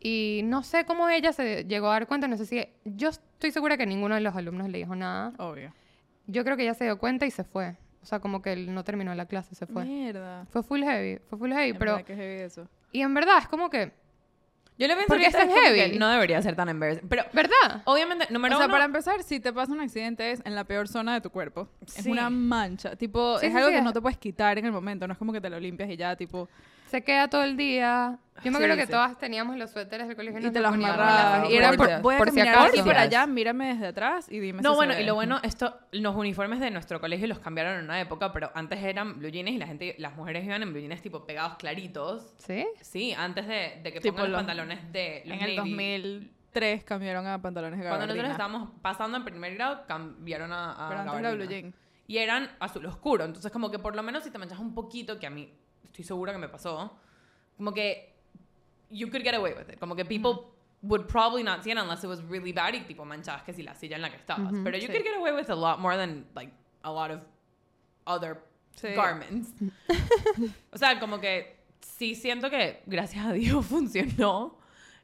[0.00, 3.52] y no sé cómo ella se llegó a dar cuenta, no sé si, yo estoy
[3.52, 5.32] segura que ninguno de los alumnos le dijo nada.
[5.38, 5.72] Obvio.
[6.26, 7.76] Yo creo que ella se dio cuenta y se fue.
[8.02, 9.84] O sea, como que él no terminó la clase, se fue.
[9.84, 10.44] Mierda.
[10.46, 11.92] Fue full heavy, fue full heavy, En pero...
[11.92, 12.68] verdad que heavy eso.
[12.90, 13.92] Y en verdad es como que,
[14.82, 15.98] Yo le pensé Porque que es tan heavy.
[15.98, 17.08] no debería ser tan embarrassing.
[17.08, 17.82] Pero, ¿verdad?
[17.84, 18.72] obviamente, número o sea, uno...
[18.74, 21.68] para empezar, si te pasa un accidente es en la peor zona de tu cuerpo.
[21.86, 22.10] Es Sí.
[22.10, 22.96] una mancha.
[22.96, 25.06] Tipo, Sí, es sí, algo que es- no te puedes quitar en el momento.
[25.06, 26.48] No es como que te lo limpias y ya, tipo...
[26.92, 28.18] Se queda todo el día.
[28.44, 28.92] Yo me Sí, acuerdo que sí.
[28.92, 31.48] todas teníamos los suéteres del colegio Y nos te los amarrabas.
[31.50, 32.02] Y era por, facultades.
[32.02, 32.84] voy a Por si acaso.
[32.84, 35.78] para allá, mírame desde atrás y dime No, si bueno, se y lo bueno, esto,
[35.92, 39.50] los uniformes de nuestro colegio los cambiaron en una época, pero antes eran blue jeans
[39.50, 42.34] y la gente, las mujeres iban en blue jeans tipo pegados claritos.
[42.38, 42.66] ¿Sí?
[42.80, 45.70] Sí, antes de, de que Tipo pongan los los- pantalones de los En el navy.
[45.70, 48.28] 2003 cambiaron a pantalones de Cuando gabardina.
[48.28, 51.74] nosotros estábamos pasando en primer grado, cambiaron a, a Pero antes era blue jean.
[52.06, 53.24] Y eran azul oscuro.
[53.24, 55.50] Entonces, como que por lo menos si te manchas un poquito, que a mí
[55.84, 56.98] estoy segura que me pasó,
[57.56, 58.14] como que
[58.90, 59.78] you could get away with it.
[59.78, 60.48] Como que people
[60.82, 63.62] would probably not see it unless it was really bad y tipo manchabas que si
[63.62, 64.52] la silla en la que estabas.
[64.52, 64.92] Ujú, Pero you sí.
[64.92, 67.20] could get away with a lot more than like a lot of
[68.06, 68.38] other
[68.74, 68.88] Sí.
[68.94, 69.52] garments.
[70.72, 74.58] o sea, como que sí siento que gracias a Dios funcionó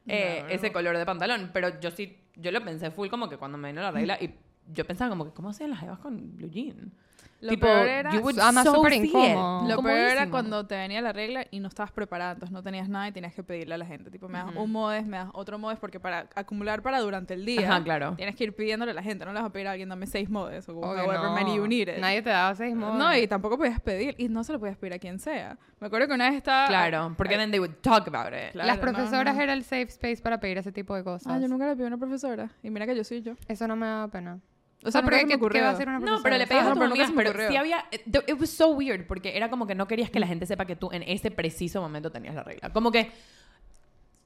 [0.07, 0.73] eh, No, ese no.
[0.73, 1.51] color de pantalón.
[1.53, 4.35] Pero yo sí, yo lo pensé full como que cuando me vino la regla y
[4.73, 6.93] yo pensaba como que, ¿cómo hacían las evas con blue jean?
[7.41, 9.69] Lo tipo, peor era- you would so súper incómodo.
[9.69, 12.89] Lo peor era cuando te venía la regla y no estabas preparada, entonces no tenías
[12.89, 14.11] nada y tenías que pedirle a la gente.
[14.11, 17.45] Tipo, me das un modes, me das otro modes, porque para acumular para durante el
[17.45, 18.15] día, Ajá, claro.
[18.17, 19.25] tienes que ir pidiéndole a la gente.
[19.25, 21.69] No le vas a pedir a alguien, dame seis modes o however many you no.
[21.69, 21.99] need it.
[21.99, 22.99] Nadie te daba seis modos.
[22.99, 25.57] No, y tampoco podías pedir, y no se lo podías pedir a quien sea.
[25.81, 26.67] Me acuerdo que una vez estaba...
[26.67, 28.51] Claro, porque then they would talk about it.
[28.51, 29.43] Claro, Las no, profesoras no.
[29.43, 31.33] era el safe space para pedir ese tipo de cosas.
[31.33, 32.51] Ah, yo nunca le pedí a una profesora.
[32.65, 33.35] Y mira que yo soy yo.
[33.47, 34.41] Eso no me da pena.
[34.85, 35.63] O sea, porque ¿qué- ¿qué ocurrió.
[35.63, 36.49] va a hacer una No, pero le profesora?
[36.49, 37.49] pedías a Ah, tus pero nunca amigas, pero ocurrió.
[37.51, 37.85] sí había...
[37.91, 40.67] It, it was so weird, porque era como que no querías que la gente sepa
[40.67, 42.71] que tú en ese preciso momento tenías la regla.
[42.73, 43.11] Como que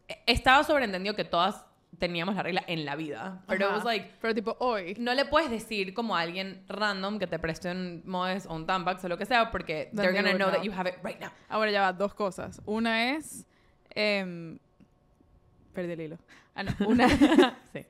[0.09, 1.65] eh, estaba sobreentendido que todas
[1.99, 3.43] teníamos la regla en la vida.
[3.47, 4.11] Pero it was like...
[4.21, 4.95] Pero tipo, hoy.
[4.99, 8.67] No le puedes decir como a alguien random que te preste un Moes o un
[8.67, 10.97] Tampax o lo que sea porque Then they're they gonna know that you have it
[11.03, 11.31] right now.
[11.49, 12.61] Ahora ya va, dos cosas.
[12.67, 13.47] Una es...
[13.95, 14.59] em,
[15.73, 16.19] perdí el hilo.
[16.55, 16.73] Ah, no.
[16.87, 17.09] Una,
[17.73, 17.87] Sí.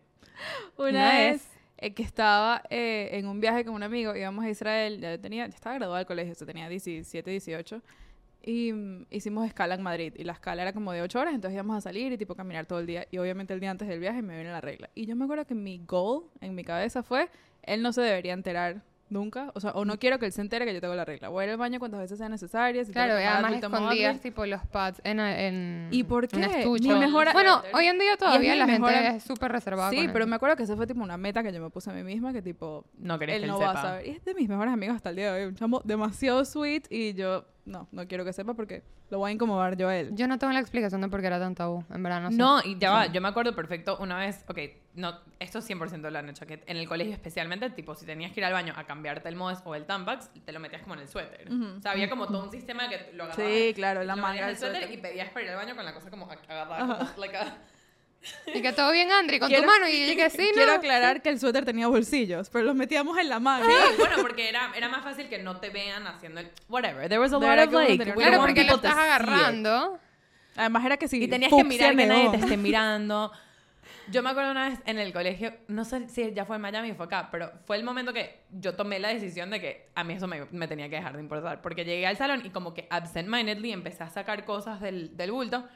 [0.76, 1.44] una Una es
[1.82, 5.48] eh, que estaba eh, en un viaje con un amigo, íbamos a Israel, ya tenía,
[5.48, 7.82] ya estaba graduado del colegio, o tenía 17, 18,
[8.44, 11.54] y mm, hicimos escala en Madrid, y la escala era como de 8 horas, entonces
[11.54, 13.98] íbamos a salir y tipo caminar todo el día, y obviamente el día antes del
[13.98, 14.90] viaje me viene la regla.
[14.94, 17.28] Y yo me acuerdo que mi goal en mi cabeza fue,
[17.64, 20.64] él no se debería enterar nunca, o sea, o no quiero que él se entere
[20.64, 21.28] que yo tengo la regla.
[21.28, 22.26] Voy a ir al baño cuantas veces sea
[22.84, 26.66] si tengo Claro, y además escondías tipo los pads en, en ¿Y por un qué?
[26.80, 30.06] Mi mejor- Bueno, hoy en día todavía la mejor gente es súper reservada Sí, con
[30.12, 30.30] pero eso.
[30.30, 32.32] me acuerdo que esa fue tipo una meta que yo me puse a mí misma,
[32.32, 33.72] que tipo, No querías él que él no sepa.
[33.72, 34.06] va a saber.
[34.06, 35.48] Y es de mis mejores amigos hasta el día de hoy.
[35.48, 39.34] Un chamo demasiado sweet y yo, no, no quiero que sepa porque lo voy a
[39.34, 40.10] incomodar yo a él.
[40.14, 42.36] Yo no tengo la explicación de por qué era tan tabú, en verdad, no sé.
[42.36, 44.58] No, y ya va, yo me acuerdo perfecto una vez, ok,
[44.94, 48.40] no, esto 100% lo han hecho, que en el colegio especialmente, tipo, si tenías que
[48.40, 51.00] ir al baño a cambiarte el Moes o el Tampax, te lo metías como en
[51.00, 51.50] el suéter.
[51.52, 51.78] Ujú.
[51.78, 53.52] O sea, había como todo un sistema que lo agarrabas.
[53.52, 54.98] Sí, claro, la manga del suéter, suéter.
[54.98, 57.58] y pedías para ir al baño con la cosa como ag- agarrada, como, like a-
[58.54, 59.88] Y que todo bien, Andri, con Quiero- tu mano.
[59.88, 60.54] Y yo que sí, ¿no?
[60.54, 63.66] Quiero aclarar que el suéter tenía bolsillos, pero los metíamos en la manga.
[63.66, 66.50] Sí, bueno, porque era, era más fácil que no te vean haciendo el...
[66.68, 68.02] Whatever, there was a lot of like...
[68.14, 69.98] we Claro, porque lo estás agarrando.
[70.56, 73.32] Además era que si Y tenías que mirar que nadie te esté mirando.
[74.10, 76.90] Yo me acuerdo una vez en el colegio, no sé si ya fue en Miami
[76.90, 80.02] o fue acá, pero fue el momento que yo tomé la decisión de que a
[80.02, 81.62] mí eso me, me tenía que dejar de importar.
[81.62, 85.66] Porque llegué al salón y como que absent-mindedly empecé a sacar cosas del, del bulto.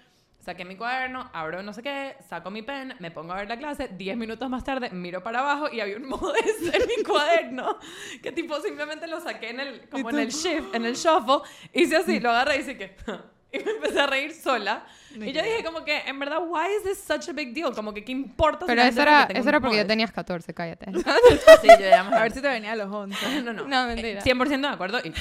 [0.46, 3.58] Saqué mi cuaderno, abro no sé qué, saco mi pen, me pongo a ver la
[3.58, 3.88] clase.
[3.88, 7.76] Diez minutos más tarde miro para abajo y había un modes en mi cuaderno
[8.22, 11.38] que tipo simplemente lo saqué en el, como en el shift, en el shuffle.
[11.72, 12.96] Hice así, lo agarré y hice que...
[13.52, 14.84] Y me empecé a reír sola.
[15.14, 17.72] Y yo dije como que, en verdad, why is this such a big deal?
[17.72, 18.60] Como que, ¿qué importa?
[18.60, 19.88] si Pero la eso era, eso era porque ya modes?
[19.88, 20.86] tenías 14, cállate.
[21.62, 23.42] Sí, yo ya A ver si te venía a los 11.
[23.42, 23.66] No, no.
[23.66, 24.20] No, mentira.
[24.20, 24.98] Eh, 100% de acuerdo.
[25.04, 25.12] Y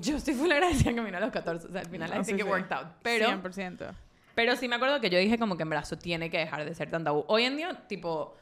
[0.00, 1.66] yo estoy full agradecida que vine a los 14.
[1.66, 2.48] O sea, al final, I No, think sí, it sí.
[2.50, 2.86] worked out.
[3.02, 3.94] Pero, 100%.
[4.34, 6.74] Pero sí me acuerdo que yo dije como que en brazo tiene que dejar de
[6.74, 7.24] ser tan tabú.
[7.28, 8.36] Hoy en día, tipo,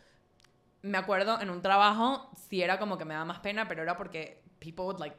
[0.83, 3.97] me acuerdo en un trabajo, sí era como que me daba más pena, pero era
[3.97, 5.17] porque people would like,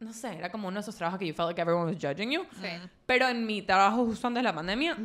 [0.00, 2.30] no sé, era como uno de esos trabajos que you felt like everyone was judging
[2.30, 2.44] you.
[2.60, 2.68] Sí.
[3.06, 4.96] Pero en mi trabajo justo antes de la pandemia,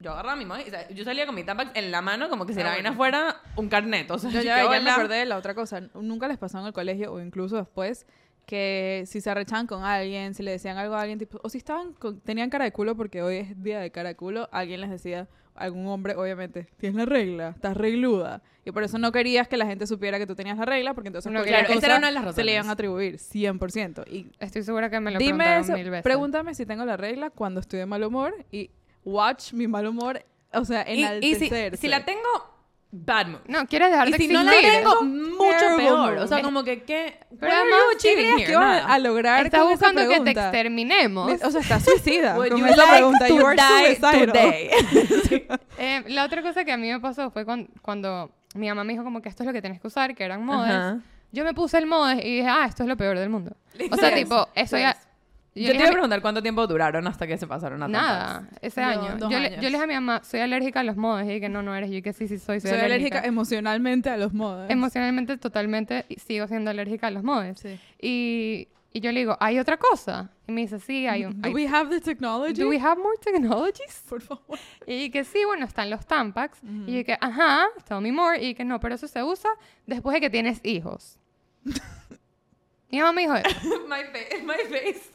[0.00, 2.46] yo agarraba mi móvil, o sea, yo salía con mi Tampax en la mano como
[2.46, 2.96] que si Ah, la vaina bueno.
[2.98, 4.08] fuera un carnet.
[4.10, 5.80] O sea, Yo ya, ya me acordé de la otra cosa.
[5.94, 8.06] Nunca les pasó en el colegio o incluso después
[8.48, 11.58] que si se arrechaban con alguien, si le decían algo a alguien, tipo, o si
[11.58, 14.80] estaban con- tenían cara de culo porque hoy es día de cara de culo, alguien
[14.80, 18.40] les decía, algún hombre, obviamente, tienes la regla, estás regluda.
[18.64, 21.08] Y por eso no querías que la gente supiera que tú tenías la regla, porque
[21.08, 24.04] entonces No, cualquier claro, esa era una de las se le iban a atribuir 100%.
[24.10, 26.02] Y Estoy segura que me lo dime eso, mil veces.
[26.04, 28.70] pregúntame si tengo la regla cuando estoy de mal humor y
[29.04, 31.76] watch mi mal humor, o sea, Y, y si, enaltecerse.
[31.76, 32.20] si la tengo,
[32.90, 33.40] bad mood.
[33.46, 34.78] No, quieres dejar Y de si no la existir.
[34.82, 36.18] tengo, mucho Terrible peor.
[36.18, 37.18] O sea, como que, ¿qué?
[37.38, 38.46] Pero además, ¿Qué achieving creías here?
[38.46, 38.86] que iba Nada.
[38.94, 41.32] a lograr Estás con esa buscando que te exterminemos.
[41.42, 43.26] O sea, está suicida con you esa like pregunta.
[43.28, 44.26] to You are die suicidal.
[44.26, 44.70] today?
[45.80, 48.94] Eh, la otra cosa que a mí me pasó fue cuan- cuando, mi mamá me
[48.94, 51.00] dijo como que esto es lo que tienes que usar, que eran modes.
[51.30, 53.54] Yo me puse el modes y dije, ah, esto es lo peor del mundo.
[53.90, 54.96] O sea, tipo, eso ya...
[55.66, 58.80] Yo, te iba a preguntar cuánto tiempo duraron hasta que se pasaron a Nada, ese
[58.80, 59.18] No, año.
[59.30, 61.28] Yo le, yo le dije a mi mamá, soy alérgica a los modes.
[61.30, 61.90] Y que no, no eres.
[61.90, 63.26] Y que sí, sí soy, soy, Soy alérgica alérgica.
[63.26, 64.70] emocionalmente a los modos.
[64.70, 67.58] Emocionalmente, totalmente, y sigo siendo alérgica a los modes.
[67.60, 67.78] Sí.
[68.00, 70.30] Y, y yo le digo, ¿hay otra cosa?
[70.46, 71.40] Y me dice, sí, hay un...
[71.42, 72.54] Do hay- we have the technology?
[72.54, 74.02] Do we have more technologies?
[74.08, 74.58] Por favor.
[74.86, 76.58] Y que sí, bueno, están los Tampax.
[76.86, 78.42] Y que, ajá, tell me more.
[78.42, 79.50] Y que no, pero eso se usa
[79.86, 81.18] después de que tienes hijos.
[82.90, 83.48] Mi mamá me dijo eso.
[83.86, 85.10] my face, my face.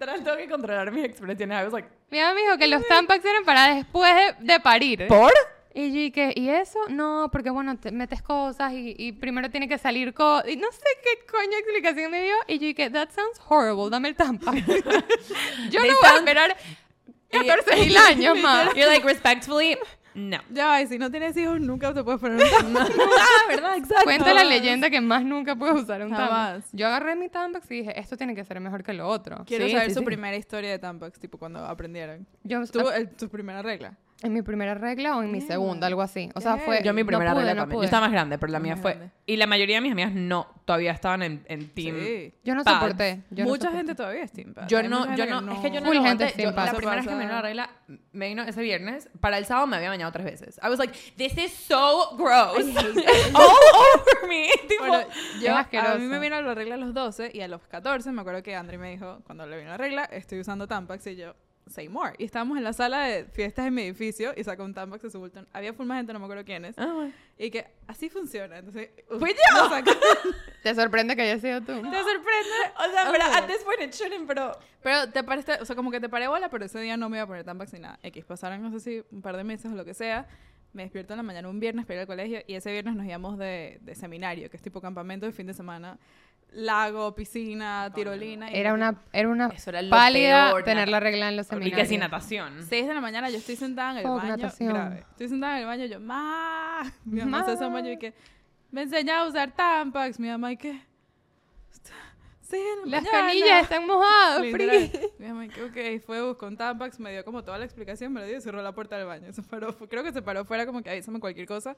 [0.00, 1.60] Literal, tengo que controlar mis expresiones.
[1.60, 4.58] I was like, Mi mamá me dijo que los Tampax eran para después de, de
[4.60, 5.06] parir.
[5.08, 5.30] ¿por?
[5.74, 6.32] Y yo, ¿y qué?
[6.34, 6.78] ¿Y eso?
[6.88, 10.48] No, porque bueno, te metes cosas y, y primero tiene que salir cosas.
[10.48, 12.34] Y no sé qué coño explicación me dio.
[12.48, 14.56] Y yo dije, that sounds horrible, dame el Tampax.
[14.66, 14.72] yo
[15.82, 16.56] They no voy a sound- esperar
[17.30, 18.74] 14 mil años más.
[18.74, 19.76] You're like, respectfully,
[20.14, 20.38] no.
[20.50, 22.90] Ya, y si no tienes hijos, nunca te puedes poner un Tampax.
[23.18, 23.76] ah, ¿verdad?
[23.76, 24.04] Exacto.
[24.04, 26.68] Cuenta la leyenda que más nunca puedes usar un Tampax.
[26.72, 29.44] Yo agarré mi Tampax y dije, esto tiene que ser mejor que lo otro.
[29.46, 30.06] Quiero Sí, saber sí, su sí.
[30.06, 32.26] primera historia de Tampax, tipo cuando aprendieron.
[32.42, 33.96] Yo, Tu, el- tu primera regla.
[34.22, 35.86] ¿En mi primera regla o en mi segunda?
[35.86, 36.28] Algo así.
[36.34, 36.82] O sea, fue...
[36.84, 37.76] Yo mi no primera pude, regla no también.
[37.76, 37.84] pude.
[37.84, 38.92] Yo estaba más grande, pero la Más mía fue...
[38.94, 39.12] grande.
[39.24, 41.96] Y la mayoría de mis amigas no, todavía estaban en, en team.
[41.98, 42.34] Sí.
[42.44, 42.80] Yo no pads.
[42.80, 43.22] soporté.
[43.30, 43.76] Yo no Mucha soporté.
[43.78, 44.66] gente todavía es Team Pads.
[44.66, 46.34] Yo no, yo no, que es que yo no Full gente.
[46.36, 47.70] Yo- La primera vez que me vino la regla,
[48.12, 49.08] me vino ese viernes.
[49.20, 50.60] Para el sábado me había bañado tres veces.
[50.62, 52.58] I was like, this is so gross.
[53.34, 54.48] All over me.
[54.68, 55.06] Tipo, Bueno,
[55.40, 58.20] yo, a mí me vino la regla a los 12 y a los 14 me
[58.20, 61.34] acuerdo que Andri me dijo, cuando le vino la regla, estoy usando Tampax y yo,
[61.66, 62.14] say more.
[62.18, 65.10] Y estábamos en la sala de fiestas en mi edificio y sacó un Tampax de
[65.10, 65.44] su bulto.
[65.52, 66.76] Había full más gente, no me acuerdo quiénes.
[66.78, 67.12] Ah, bueno.
[67.38, 68.58] Y que así funciona.
[68.58, 69.68] Entonces, Fui yo.
[69.68, 69.90] Sacó.
[70.62, 71.66] ¿Te sorprende que haya sido tú?
[71.66, 72.56] ¿Te sorprende?
[72.78, 73.34] O sea, pero Oh.
[73.34, 74.58] at this point it shouldn't, pero...
[74.82, 77.18] Pero te parece, o sea, como que te paré bola, pero ese día no me
[77.18, 77.98] iba a poner Tampax ni nada.
[78.02, 80.26] X, pasaron, no sé si un par de meses o lo que sea.
[80.72, 83.04] Me despierto en la mañana un viernes para ir al colegio y ese viernes nos
[83.04, 85.98] íbamos de, de seminario, que es tipo campamento de fin de semana.
[86.52, 88.50] Lago, piscina, tirolina.
[88.50, 91.46] y Era una, era una Eso era lo pálida peor, tener la regla en los
[91.46, 91.78] Y seminarios.
[91.80, 92.62] que sin natación.
[92.68, 94.36] 6 de la mañana yo estoy sentada en el Fuck, baño.
[94.36, 94.68] natación.
[94.74, 95.04] Grave.
[95.10, 96.82] Estoy sentada en el baño yo, ma.
[97.04, 97.44] Mi mamá Ma.
[97.44, 98.14] se asoma yo y que
[98.72, 100.18] me enseña a usar Tampax.
[100.18, 100.80] Mi mamá y que.
[102.42, 103.26] Sí, en la Las mañana".
[103.28, 104.40] canillas están mojadas.
[104.42, 108.12] Mi mamá y que, ok, fue, buscó un Tampax, me dio como toda la explicación,
[108.12, 109.32] me lo dio y cerró la puerta del baño.
[109.32, 111.76] Se paró, creo que se paró fuera como que avísame cualquier cosa.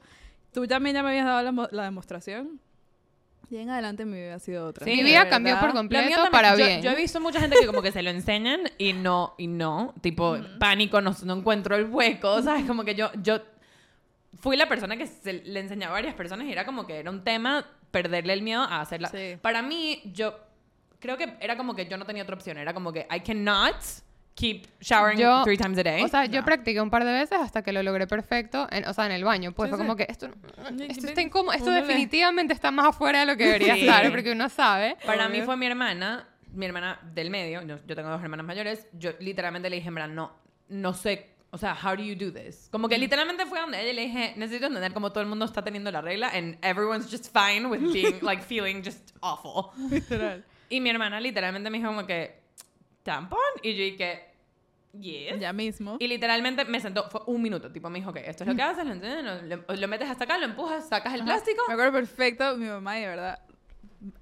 [0.51, 2.59] Tú también ya me habías dado la, la demostración.
[3.51, 4.85] Y en adelante mi vida ha sido otra.
[4.87, 6.81] Sí, Mi vida cambió por completo también- para yo, bien.
[6.83, 9.95] Yo he visto mucha gente que como que se lo enseñan y no, y no.
[10.01, 12.65] Tipo, pánico, no, no encuentro el hueco, ¿sabes?
[12.65, 13.41] Como que yo, yo
[14.41, 17.11] fui la persona que se le enseñaba a varias personas y era como que era
[17.11, 19.09] un tema perderle el miedo a hacerla.
[19.09, 19.37] Sí.
[19.43, 20.35] Para mí, yo
[20.99, 22.57] creo que era como que yo no tenía otra opción.
[22.57, 23.77] Era como que I cannot
[24.35, 26.03] keep showering Yo- three times a day.
[26.03, 26.45] O sea, yo No.
[26.45, 29.25] practiqué un par de veces hasta que lo logré perfecto, en- o sea, en el
[29.25, 29.53] baño.
[29.53, 29.85] Pues Sí, fue sí.
[29.85, 30.27] como que esto,
[30.89, 33.81] esto está incómodo, esto definitivamente está más afuera de lo que debería Sí.
[33.83, 34.97] estar, porque uno sabe.
[35.05, 38.87] Para mí fue mi hermana, mi hermana del medio, yo, yo tengo dos hermanas mayores,
[38.93, 40.33] yo literalmente le dije, en verdad, no,
[40.69, 42.69] no sé, o sea, how do you do this?
[42.71, 45.45] Como que literalmente fue donde ella y le dije, necesito entender cómo todo el mundo
[45.45, 49.71] está teniendo la regla and everyone's just fine with being, like, feeling just awful.
[49.91, 50.43] Literal.
[50.71, 52.41] Y mi hermana literalmente me dijo como que,
[53.03, 54.25] tampón, y yo dije,
[54.99, 55.39] yes.
[55.41, 55.97] Ya mismo.
[55.99, 58.63] Y literalmente me sentó, fue un minuto, tipo, me dijo que esto es lo que
[58.63, 61.31] haces, lo entiendes, lo, lo- metes hasta acá, lo empujas, sacas el Ajá.
[61.31, 61.63] plástico.
[61.69, 63.39] Me acuerdo perfecto, mi mamá, y de verdad,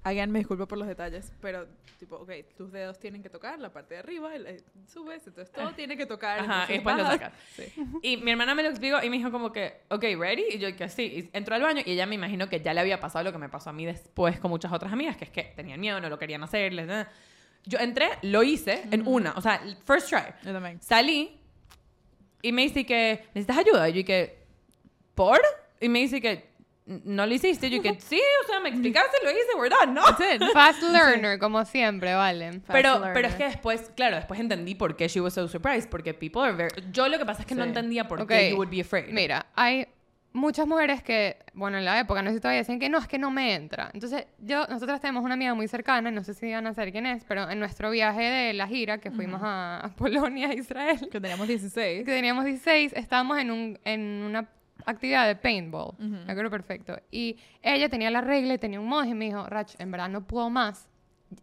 [0.03, 1.67] again, me disculpo por los detalles, pero
[1.99, 5.51] tipo, ok, tus dedos tienen que tocar la parte de arriba, el- eh, subes, entonces
[5.53, 6.39] todo tiene que tocar.
[6.39, 7.33] Ajá, y después lo sacas.
[7.55, 7.63] Sí.
[8.01, 10.45] Y mi hermana me lo explicó y me dijo como que, ok, ready?
[10.53, 11.03] Y yo que sí.
[11.03, 13.37] Y entró al baño y ella me imagino que ya le había pasado lo que
[13.37, 16.09] me pasó a mí después con muchas otras amigas, que es que tenían miedo, no
[16.09, 16.73] lo querían hacer.
[16.73, 17.05] les- eh.
[17.65, 20.33] Yo entré, lo hice en una, o sea, first try.
[20.43, 20.81] Yo también.
[20.81, 21.39] Salí
[22.41, 23.89] y me dice que, ¿necesitas ayuda?
[23.89, 24.45] Y yo que,
[25.13, 25.39] ¿por?
[25.79, 26.49] Y me dice que,
[26.85, 27.67] ¿no lo hiciste?
[27.67, 30.01] Y yo que, sí, o sea, me explicaste, lo hice, we're done, ¿no?
[30.53, 32.51] Fast learner, como siempre, vale.
[32.53, 33.13] Fast Pero, learner.
[33.13, 36.41] pero es que después, claro, después entendí por qué she was so surprised, porque people
[36.41, 36.69] are very...
[36.91, 39.09] Yo lo que pasa es que no entendía por qué you would be afraid.
[39.09, 39.87] Mira, hay
[40.33, 43.07] muchas mujeres que, bueno, en la época, no sé si todavía decían que no, es
[43.07, 43.89] que no me entra.
[43.93, 47.05] Entonces, yo, nosotras tenemos una amiga muy cercana, no sé si van a saber quién
[47.05, 51.19] es, pero en nuestro viaje de la gira, que fuimos a, a Polonia, Israel, Que
[51.19, 52.05] teníamos 16.
[52.05, 54.47] que teníamos 16, estábamos en, un, en una
[54.85, 56.97] actividad de paintball, me acuerdo perfecto.
[57.11, 60.09] Y ella tenía la regla y tenía un monje y me dijo, Rach, en verdad
[60.09, 60.87] no puedo más.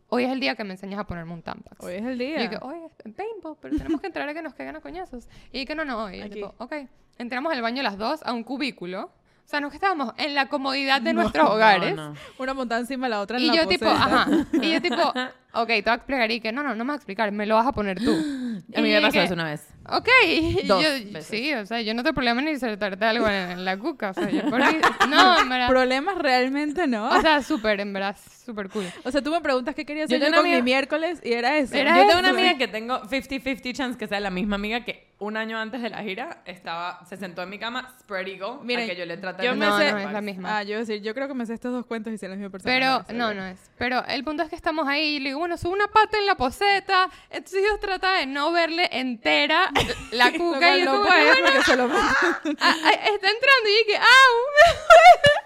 [0.09, 1.83] Hoy es el día que me enseñas a ponerme un Tampax.
[1.83, 2.44] Hoy es el Y día.
[2.44, 5.29] yo que, oye, en paintball, pero tenemos que entrar a que nos caigan a coñazos.
[5.51, 6.20] Y que no, no, hoy.
[6.20, 6.35] Aquí.
[6.35, 6.74] Tipo, ok.
[7.18, 9.11] Entramos al baño las dos a un cubículo.
[9.44, 11.96] O sea, no que estábamos en la comodidad de nuestros hogares.
[11.96, 12.16] No, no.
[12.38, 14.04] Una montada encima de la otra en Y la yo tipo, poseta.
[14.22, 14.28] ajá.
[14.52, 15.12] Y yo tipo,
[15.52, 16.30] ok, te voy a explicar.
[16.30, 18.11] Y que, no, no, no me vas a explicar, me lo vas a poner tú.
[18.74, 19.66] A mí me yo pasó que, eso una vez.
[19.88, 20.08] Ok.
[20.66, 21.26] Dos yo, veces.
[21.26, 24.11] sí, o sea, yo no tengo problema en insertarte algo en, en la cuca.
[24.11, 25.68] O sea, yo por mí- No, en verdad.
[25.68, 27.08] Problemas realmente no.
[27.08, 28.84] O sea, súper, en verdad, súper cool.
[29.04, 30.64] O sea, tú me preguntas qué quería Yo hacer yo, tengo con una mi amiga-
[30.64, 31.74] miércoles y era eso.
[31.74, 32.38] Era Yo tengo una eso.
[32.38, 35.88] amiga que tengo 50-50 chance que sea la misma amiga que un año antes de
[35.90, 39.16] la gira estaba, se sentó en mi cama, spread eagle, Miren, a que yo le
[39.16, 40.58] traté yo de me No, sé- no, es la misma.
[40.58, 42.50] Ah, yo decir, yo creo que me sé estos dos cuentos y sé la misma
[42.50, 42.72] persona.
[42.72, 43.58] Pero, no, no es.
[43.78, 46.27] Pero el punto es que estamos ahí y le digo, bueno, sube una pata en
[46.27, 47.09] la poseta.
[47.31, 49.70] Entonces Dios trata de no verle entera
[50.11, 52.16] la Lo cuca y yo no como, puedes "Bueno, porque se lo ah,
[52.61, 54.05] ah, está entrando y dije, ¡au!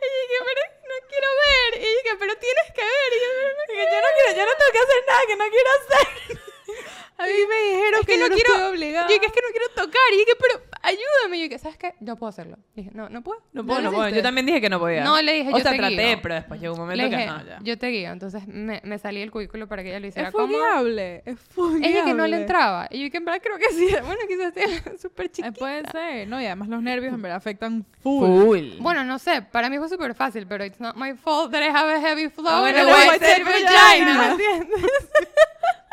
[0.00, 1.74] y dije, pero no quiero ver.
[1.80, 3.10] Y dije, pero tienes que ver.
[3.14, 5.36] Y yo, "Pero no quiero yo no quiero, yo no tengo que hacer nada que
[5.36, 6.40] no quiero hacer.
[7.20, 9.06] A mí me dijeron Es que, no no quiero- estoy obligada.
[9.08, 10.12] Yo dije, es que no quiero tocar.
[10.12, 11.36] Y dije, pero ayúdame.
[11.36, 11.94] Y yo dije, ¿sabes qué?
[12.00, 12.58] No puedo hacerlo.
[12.74, 13.40] dije, no, no puedo.
[13.52, 14.08] No ¿No puedo, no puedo.
[14.08, 15.04] Yo también dije que no podía.
[15.04, 16.18] No, le dije, O yo sea, te traté, guío.
[16.22, 17.58] pero después llegó un momento Le que dije, no, ya.
[17.62, 18.10] yo te guío.
[18.10, 20.58] Entonces me, me salí del cubículo para que ella lo hiciera Es cómodo.
[20.58, 21.88] fogueable, es fogueable.
[21.88, 22.88] Ella que no le entraba.
[22.90, 23.88] Y yo que en verdad creo que sí.
[24.04, 25.52] Bueno, quizás sea súper Eh, chiquita.
[25.52, 28.26] puede ser, no, y además los nervios en verdad afectan full.
[28.26, 28.80] Full.
[28.80, 29.42] Bueno, no sé.
[29.42, 32.28] Para mí fue súper fácil, pero it's not my fault that I have a heavy
[32.28, 33.70] flow Ah, in bueno, a white white said vagina.
[33.72, 34.18] vagina.
[34.18, 34.90] ¿me entiendes?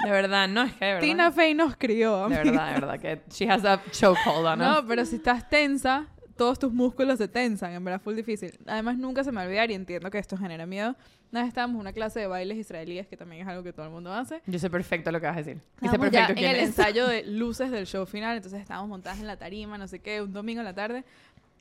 [0.08, 1.08] De verdad, no, es que de verdad.
[1.08, 2.30] Tina Fey nos crió.
[2.30, 2.44] De amiga.
[2.44, 4.68] verdad, de verdad, que she has a chokehold on us.
[4.68, 6.06] No, pero si estás tensa,
[6.38, 8.58] todos tus músculos se tensan, en verdad, full difícil.
[8.68, 10.96] Además, nunca se me olvidar y entiendo que esto genera miedo.
[11.32, 13.86] Una vez estábamos en una clase de bailes israelíes, que también es algo que todo
[13.86, 14.42] el mundo hace.
[14.46, 15.58] Yo sé perfecto lo que vas a decir.
[15.58, 16.68] Y sé Estábamos ya perfecto en el es.
[16.70, 20.22] ensayo de luces del show final, entonces estábamos montadas en la tarima, no sé qué,
[20.22, 21.04] un domingo en la tarde.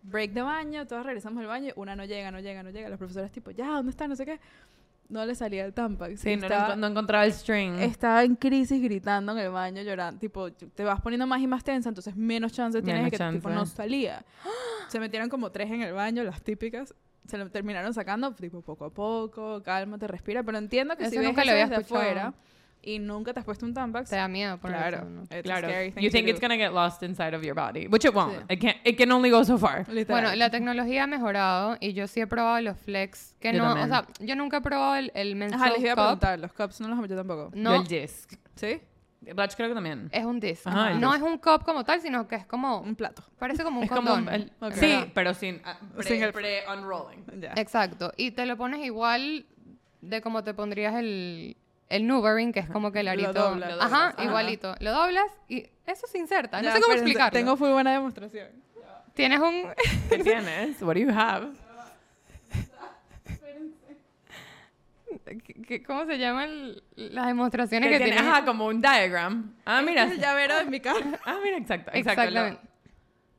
[0.05, 2.89] Break de baño, todos regresamos al baño, una no llega, no llega, no llega.
[2.89, 4.07] Los profesores tipo, ya, ¿dónde está?
[4.07, 4.39] No sé qué.
[5.09, 6.21] No le salía el Tampax.
[6.21, 7.79] Sí, no, estaba- no encontraba el string.
[7.79, 10.19] estaba en crisis gritando en el baño, llorando.
[10.19, 13.51] Tipo, te vas poniendo más y más tensa, entonces menos chance tienes de que tipo,
[13.51, 14.25] no salía.
[14.89, 16.95] Se metieron como tres en el baño, las típicas.
[17.27, 20.43] Se lo terminaron sacando, tipo, poco a poco, cálmate, respira.
[20.45, 22.03] Pero entiendo que Eso si ves nunca lo eso había desde escuchado.
[22.05, 22.35] afuera
[22.87, 25.23] y nunca te has puesto un Tampax, Te da miedo poner claro, eso, ¿no?
[25.25, 25.69] it's Claro.
[25.69, 26.31] scary thing You to think do.
[26.31, 28.33] it's gonna get lost inside of your body, which it won't.
[28.49, 28.55] Sí.
[28.55, 29.81] It, can't, it can only go so far.
[29.89, 30.23] Literal.
[30.23, 33.35] Bueno, la tecnología ha mejorado y yo sí he probado los flex.
[33.41, 33.87] Que Yo no, también.
[33.87, 36.05] o sea, yo nunca he probado el, el menstrual Ajá, les iba a cup.
[36.05, 37.51] preguntar, los cups no los metí tampoco.
[37.53, 38.33] Yo No, el disc.
[38.55, 38.81] ¿Sí?
[39.35, 40.09] Rach creo que también.
[40.13, 40.65] es un disc.
[40.69, 41.25] Ajá, no disc.
[41.25, 43.25] es un cup como tal, sino que es como, Un plato.
[43.41, 44.33] parece como un Es como condón.
[44.33, 44.75] el- Ok.
[44.75, 45.09] Sí, ¿verdad?
[45.13, 47.25] pero sin, ah, pre, Sin el- pre-unrolling.
[47.41, 47.53] Ya.
[47.57, 48.13] Exacto.
[48.17, 49.47] Y te lo pones igual
[50.01, 51.57] de como te pondrías el,
[51.89, 53.33] el Nuvaring, que es como que el Lo arito.
[53.33, 53.77] doblas.
[53.77, 54.25] Lo Ajá, doblas, ajá.
[54.25, 54.75] igualito.
[54.81, 56.59] Lo doblas y eso se inserta.
[56.59, 57.33] No Ya, sé cómo explicarlo.
[57.33, 58.49] Tengo muy buena demostración.
[59.15, 59.69] Tienes un...
[60.11, 60.83] ¿Qué tienes?
[60.83, 61.49] What do you have?
[65.67, 68.33] ¿qué- ¿Cómo se llaman las demostraciones Que que, tiene, tienes?
[68.33, 69.55] ajá, como un diagram.
[69.65, 70.03] Ah, mira.
[70.03, 71.01] Este es el llavero de mi cara.
[71.25, 71.91] Ah, mira, exacto.
[71.95, 72.23] Exacto.
[72.23, 72.61] lo- Exactamente.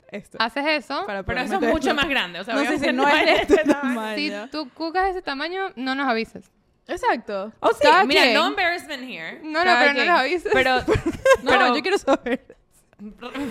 [0.10, 0.38] Esto.
[0.40, 1.06] Haces eso.
[1.06, 2.40] Para Pero eso es mucho más grande.
[2.40, 4.46] O sea, No sé si obviamente no es este tamaño.
[4.46, 6.50] Si tu cuca es de ese tamaño, no nos avises.
[6.88, 7.52] Exacto.
[7.60, 7.80] Oh, sí.
[7.82, 8.34] Cada Mira, quien.
[8.34, 9.40] no embarrassment here.
[9.44, 10.06] No, no, Cada pero quien.
[10.08, 10.52] no nos avises.
[10.54, 10.76] Pero,
[11.44, 12.56] No, pero yo quiero saber.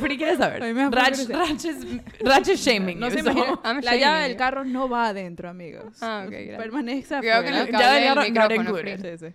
[0.00, 0.60] Free quiere saber.
[0.64, 3.58] Es, es shaming No se so- imaginen.
[3.64, 6.02] I'm La llave del carro no va adentro, amigos.
[6.02, 6.58] Ah, ok, gracias.
[6.58, 7.38] Permanece afuera.
[7.38, 8.98] el Ya cable debería del included.
[9.00, 9.18] Free.
[9.18, 9.34] Sí, sí.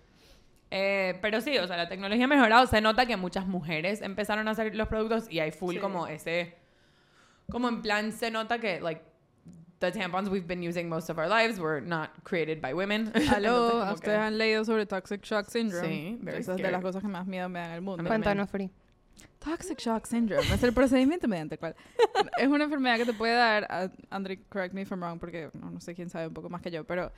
[0.70, 2.66] Eh, pero sí, o sea, la tecnología ha mejorado.
[2.66, 5.80] Se nota que muchas mujeres empezaron a hacer los productos y hay full Sí.
[5.80, 6.56] como ese...
[7.50, 9.02] Como en plan, se nota que, like,
[9.82, 13.12] the tampons we've been using most of our lives were not created by women.
[13.34, 15.86] Aló, ustedes han leído sobre Toxic Shock Syndrome.
[15.88, 18.04] Sí, very Esa es de las cosas que más miedo me dan en el mundo.
[18.04, 18.70] Cuéntanos, Free.
[19.40, 21.74] Toxic Shock Syndrome es el procedimiento mediante el cual
[22.38, 25.50] es una enfermedad que te puede dar, a- Andre, correct me if I'm wrong, porque
[25.54, 27.10] no, no sé quién sabe un poco más que yo, pero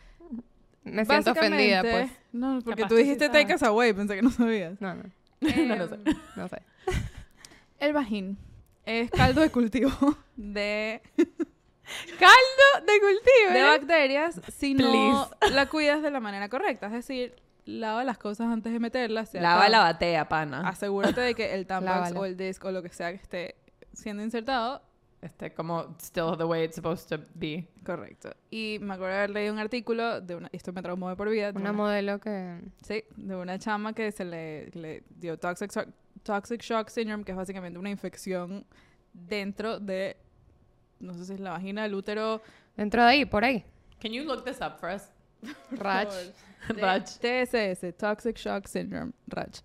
[0.84, 2.10] Me siento ofendida, pues.
[2.32, 3.42] No, porque Capaz tú sí dijiste sabes.
[3.42, 4.80] take us away, pensé que no sabías.
[4.80, 5.02] No, no.
[5.66, 5.94] No lo sé.
[5.96, 6.62] Em, No sé.
[7.78, 8.38] El vagín
[8.86, 9.90] es caldo de cultivo
[10.36, 11.02] de,
[12.18, 13.52] Caldo de cultivo.
[13.52, 13.62] de ¿eh?
[13.64, 16.86] bacterias si no la cuidas de la manera correcta.
[16.86, 17.34] Es decir,
[17.66, 19.28] lava las cosas antes de meterlas.
[19.30, 20.68] sea Lava la batea, pana.
[20.68, 23.56] Asegúrate de que el Tampax o el disc o lo que sea que esté
[23.92, 24.82] siendo insertado
[25.22, 27.68] Este, como still the way it's supposed to be.
[27.84, 28.34] Correcto.
[28.50, 31.28] Y me acuerdo de haber leído un artículo de una, esto me traumó de por
[31.30, 32.60] vida, de Una una, modelo que...
[32.82, 37.32] sí, de una chama que se le, le dio toxic, shock- toxic shock syndrome, que
[37.32, 38.66] es básicamente una infección
[39.12, 40.16] dentro de
[41.04, 42.42] no sé si es la vagina, el útero.
[42.76, 43.64] Dentro de ahí, por ahí.
[44.00, 45.10] Can you look this up for us?
[45.70, 46.12] Rach.
[46.68, 47.18] Raj.
[47.20, 49.62] TSS, Toxic Shock Syndrome, Rach.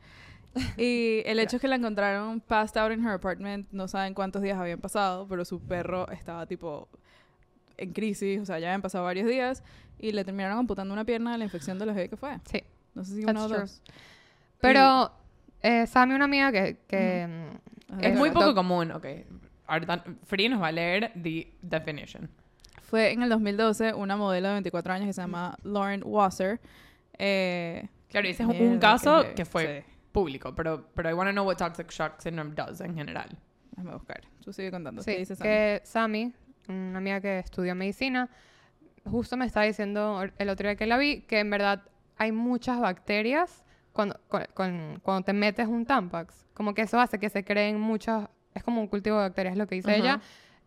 [0.77, 4.41] Y el hecho es que la encontraron passed out in her apartment, no saben cuántos
[4.41, 6.89] días habían pasado, pero su perro estaba tipo
[7.77, 9.63] en crisis, o sea, ya habían pasado varios días
[9.99, 12.37] y le terminaron amputando una pierna de la infección de los bebés que fue.
[12.51, 12.63] Sí.
[12.93, 13.81] No sé si That's uno o dos.
[14.59, 15.11] Pero
[15.61, 16.79] eh, Sammy, una amiga que...
[16.87, 18.03] que mm.
[18.03, 19.05] Es muy poco común, ok.
[19.69, 22.29] Ahorita Free nos va a leer the definition.
[22.81, 26.59] Fue en el 2012 una modelo de 24 años que se llama Lauren Wasser.
[27.17, 29.93] Eh, Claro, ese es un caso qué- que fue sí.
[30.11, 33.29] público, pero, pero I want to know what toxic shock syndrome does en general.
[33.71, 34.21] Déjame buscar.
[34.43, 35.03] Tú sigue contando.
[35.03, 35.43] Sí, ¿Qué dice Sam?
[35.43, 36.33] que Sammy,
[36.67, 38.27] una amiga que estudió medicina,
[39.05, 41.83] justo me estaba diciendo el otro día que la vi que en verdad
[42.17, 43.63] hay muchas bacterias
[43.93, 46.47] cuando, con- con- cuando te metes un Tampax.
[46.55, 48.27] Como que eso hace que se creen muchas...
[48.53, 50.19] Es como un cultivo de bacterias, lo que dice ella.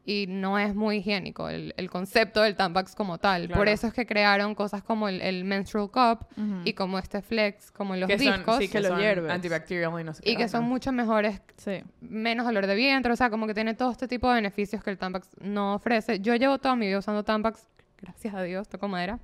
[0.05, 3.49] Y no es muy higiénico el, el concepto del Tampax como tal.
[3.49, 6.27] Por eso es que crearon cosas como el, el menstrual cup
[6.65, 8.57] y como este flex, como los que son, discos.
[8.59, 10.31] sí, que que los antibacterial y no sé qué.
[10.33, 11.85] y que son mucho mejores Sí.
[12.01, 14.91] menos dolor de vientre, o sea, como que tiene todo este tipo de beneficios que
[14.91, 16.19] el Tampax no ofrece.
[16.19, 17.69] Yo llevo toda mi vida usando Tampax,
[18.01, 19.21] gracias a Dios, toco madera.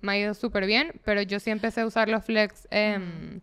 [0.00, 3.40] Me ha ido súper bien, pero yo sí empecé a usar los Flex em,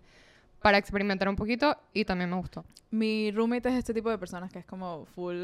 [0.64, 2.64] para experimentar un poquito y también me gustó.
[2.90, 5.36] Mi roommate es este tipo de personas que es como full,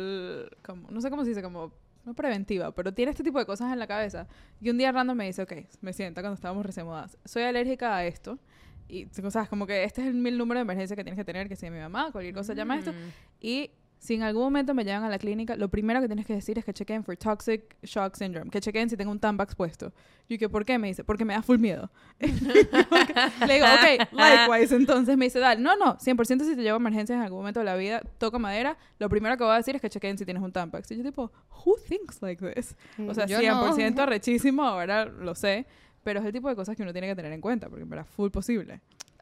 [0.63, 1.74] como, no sé cómo se dice, como,
[2.05, 4.28] no preventiva, pero tiene este tipo de cosas en la cabeza.
[4.61, 5.51] Y un día random me dice, ok,
[5.82, 8.39] me sienta cuando estábamos recién mudadas, soy alérgica a esto.
[8.88, 11.17] Y, o sea, es como que este es el mil número de emergencia que tienes
[11.17, 12.93] que tener, que si mi mamá, cualquier cosa, llama a esto.
[12.93, 12.95] Mm.
[13.41, 16.33] Y si en algún momento me llevan a la clínica, lo primero que tienes que
[16.33, 19.91] decir es que chequen for toxic shock syndrome, que chequen si tengo un Tampax puesto.
[20.29, 20.79] Y que ¿por qué?
[20.79, 21.91] Me dice, porque me da full miedo.
[22.19, 24.73] Le digo, ok, likewise.
[24.73, 27.59] Entonces me dice, dale, no, no, 100% si te llevo a emergencias en algún momento
[27.59, 30.23] de la vida, toco madera, lo primero que voy a decir es que chequen si
[30.23, 30.89] tienes un Tampax.
[30.91, 31.29] Y yo tipo,
[31.65, 32.77] who thinks like this?
[33.05, 33.75] O sea, Yo no.
[33.75, 35.65] 100% rechísimo, ahora lo sé,
[36.05, 37.89] pero es el tipo de cosas que uno tiene que tener en cuenta, porque en
[37.89, 38.79] verdad full posible.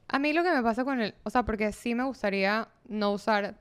[0.08, 3.12] A mí lo que me pasa con el, o sea, porque sí me gustaría no
[3.12, 3.60] usar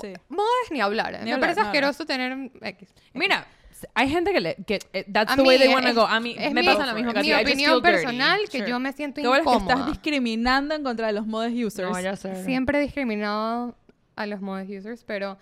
[0.00, 0.12] Sí.
[0.28, 1.12] modas ni hablar.
[1.12, 1.68] Ni me hablar, parece no, no.
[1.70, 2.88] asqueroso tener un X.
[3.14, 3.46] Mira,
[3.94, 4.54] hay gente que le...
[4.66, 6.06] Que, eh, that's A the way they want to es- go.
[6.06, 7.28] A mí es me mi- pasa lo mismo que a ti.
[7.28, 8.04] Mi opinión feel dirty.
[8.04, 8.70] personal que Sure.
[8.70, 9.74] yo me siento es que incómoda.
[9.74, 11.88] estás discriminando en contra de los modes users.
[11.90, 12.44] No, ya sé.
[12.44, 13.76] Siempre he discriminado
[14.16, 15.38] a los modest users, pero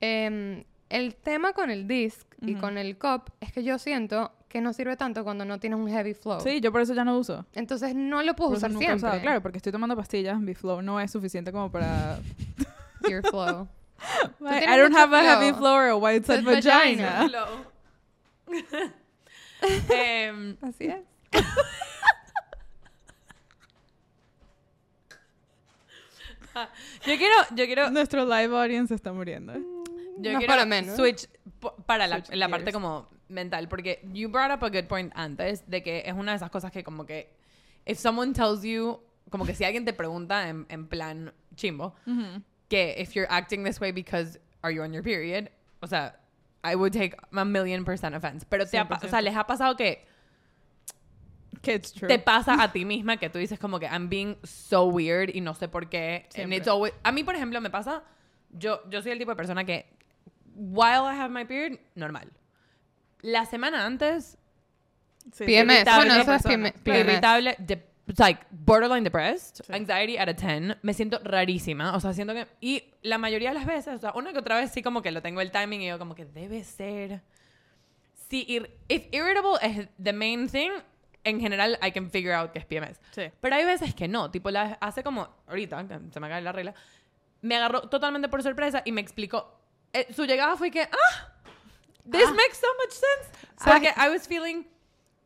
[0.00, 4.60] em, el tema con el disc y con el cup es que yo siento que
[4.60, 6.40] no sirve tanto cuando no tienes un heavy flow.
[6.40, 7.44] Sí, yo por eso ya no uso.
[7.54, 8.94] Entonces no lo puedo Por usar siempre.
[8.96, 9.20] usado.
[9.20, 12.18] Claro, porque estoy tomando pastillas, mi flow no es suficiente como para...
[13.08, 13.68] Your flow.
[14.44, 15.74] I don't have a heavy flow.
[15.74, 17.28] or a white side Side vagina.
[18.48, 18.92] vagina.
[19.90, 21.02] Em, Así es.
[27.06, 27.34] yo quiero...
[27.54, 27.90] Yo quiero...
[27.90, 29.52] Nuestro live audience está muriendo.
[29.54, 29.62] ¿eh?
[30.18, 30.96] Yo No quiero para menos.
[30.96, 31.28] switch
[31.86, 35.62] para la, Switch la parte como mental, porque you brought up a good point antes
[35.68, 37.30] de que es una de esas cosas que como que
[37.86, 41.94] if someone tells you, como que si alguien te pregunta en, en plan chimbo,
[42.70, 45.50] que if you're acting this way because are you on your period,
[45.82, 46.14] o sea,
[46.64, 48.46] I would take a million percent offense.
[48.48, 49.22] Pero te ha o sea, 100%.
[49.24, 50.06] les ha pasado que
[51.62, 52.08] Que it's true.
[52.08, 55.40] te pasa a ti misma que tú dices como que I'm being so weird y
[55.40, 56.26] no sé por qué.
[56.36, 58.02] And it's always- a mí, por ejemplo, me pasa,
[58.50, 59.86] yo, yo soy el tipo de persona que
[60.54, 62.30] while I have my period, normal.
[63.22, 64.38] La semana antes,
[65.32, 65.80] Sí, PMS.
[65.82, 66.42] irritable Bueno, eso es.
[66.42, 66.74] PMS.
[66.86, 69.72] irritable, de- like borderline depressed, Sí.
[69.72, 73.54] anxiety at a 10, me siento rarísima, o sea, siento que y la mayoría de
[73.54, 75.82] las veces, o sea, una que otra vez sí como que lo tengo el timing
[75.82, 77.22] y yo como que debe ser
[78.28, 80.70] si ir, if irritable es the main thing,
[81.24, 82.98] en general I can figure out que es PMS.
[83.10, 83.30] Sí.
[83.40, 86.74] Pero hay veces que no, tipo la, hace como ahorita, se me cae la regla,
[87.42, 89.60] me agarró totalmente por sorpresa y me explicó
[89.92, 91.32] eh, su llegada fue que ah
[92.10, 92.32] this Ah.
[92.34, 93.46] makes so much sense.
[93.58, 93.64] Ah.
[93.72, 94.64] Porque I was feeling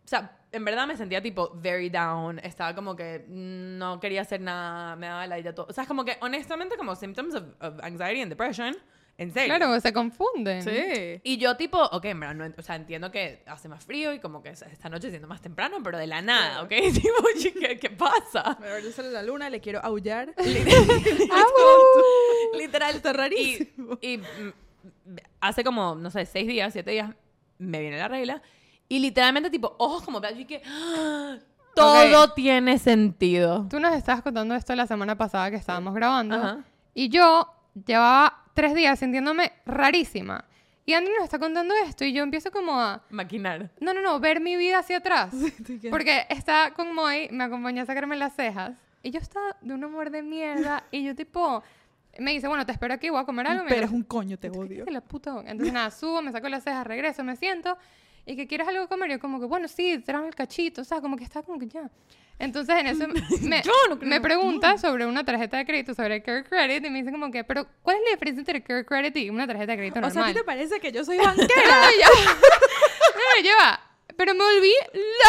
[0.05, 2.39] o sea, en verdad me sentía tipo very down.
[2.39, 5.67] Estaba como que no quería hacer nada, me daba la idea todo.
[5.69, 8.77] O sea, es como que honestamente como symptoms of, of anxiety and depression.
[9.17, 9.55] En serio.
[9.55, 10.63] Claro, se confunden.
[10.63, 11.21] Sí.
[11.23, 14.19] Y yo tipo, ok, en verdad, no, o sea, entiendo que hace más frío y
[14.19, 16.71] como que esta noche siendo más temprano, pero de la nada, ¿ok?
[16.95, 18.59] Tipo, oye, ¿qué, qué pasa?
[18.61, 20.35] Pero yo sale la luna, le quiero aullar.
[22.59, 22.97] Literal.
[22.97, 23.99] Está rarísimo.
[24.01, 24.23] Y, y,
[25.41, 27.15] hace como, no sé, seis días, siete días,
[27.59, 28.43] me viene la regla.
[28.89, 31.37] Y literalmente, tipo, ojos como que y que ¡ah!
[31.74, 33.66] todo tiene sentido.
[33.68, 36.37] Tú nos estabas contando esto la semana pasada que estábamos grabando.
[36.37, 36.64] Ajá.
[36.95, 37.49] Y yo
[37.87, 40.45] llevaba tres días sintiéndome rarísima.
[40.87, 43.03] Y Andy nos está contando esto y yo empiezo como a...
[43.11, 43.70] Maquinar.
[43.80, 45.35] No, no, no, ver mi vida hacia atrás.
[45.91, 48.72] Porque está con Moy, me acompañó a sacarme las cejas.
[49.03, 50.85] Y yo estaba de un humor de mierda.
[50.91, 51.62] y yo tipo...
[52.18, 53.64] me dice, bueno, te espero aquí, voy a comer algo.
[53.66, 54.85] Pero es un coño, te odio.
[54.89, 55.43] La puta.
[55.47, 57.78] Entonces, nada, subo, me saco las cejas, regreso, me siento.
[58.27, 59.11] Y que quieres algo de comer.
[59.11, 60.81] Yo, como que, bueno, sí, tráeme el cachito.
[60.81, 61.91] O sea, como que está como que ya.
[62.39, 63.07] Entonces, en eso
[63.43, 63.62] me,
[64.01, 66.85] no pregunta sobre una tarjeta de crédito, sobre Care Credit.
[66.85, 69.47] Y me dice, como que, pero ¿cuál es la diferencia entre Care Credit y una
[69.47, 70.33] tarjeta de crédito O sea, ¿a normal?
[70.33, 71.47] ti te parece que yo soy banquera?
[71.47, 72.31] No.
[73.14, 73.81] No, ya va.
[74.17, 74.73] Pero me volví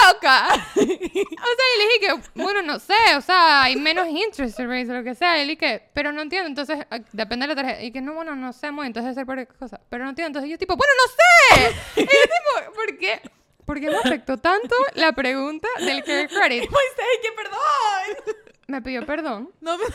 [0.06, 0.48] loca.
[0.76, 4.90] O sea, y le dije que, bueno, no sé, o sea, hay menos interest rates
[4.90, 5.42] o lo que sea.
[5.42, 7.84] Y le dije, pero no entiendo, entonces, ah, depende de la tarjeta.
[7.84, 9.80] Y que, no, bueno, no sé, muy, entonces debe ser por cosa.
[9.90, 11.76] Pero no entiendo, entonces yo tipo, bueno, no sé.
[12.02, 13.22] Y yo tipo, ¿por qué?
[13.66, 16.70] ¿Por qué me afectó tanto la pregunta del care credit?
[16.70, 18.36] Moisés, que perdón.
[18.68, 19.52] Me pidió perdón.
[19.62, 19.86] No, me...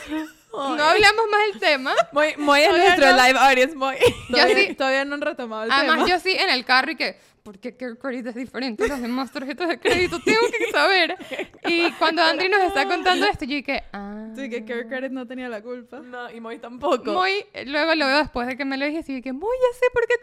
[0.53, 1.95] No hablamos más del tema.
[2.11, 3.23] Moy, Moy es Todavía nuestro no.
[3.27, 3.95] live audience, Moy.
[4.29, 4.75] todavía, sí.
[4.75, 6.07] todavía no han retomado el Además, tema.
[6.09, 9.01] yo sí en el carro y que, ¿por qué Care Credit es diferente a las
[9.01, 10.19] demás tarjetas de crédito?
[10.23, 11.17] Tengo que saber.
[11.67, 14.29] Y cuando Andri nos está contando esto, yo dije, ah.
[14.35, 15.99] Sí, que Care Credit no tenía la culpa.
[15.99, 17.11] No, y Moy tampoco.
[17.13, 19.85] Muy, luego lo veo después de que me lo dije y dije, muy, ya sé
[19.93, 20.15] por qué,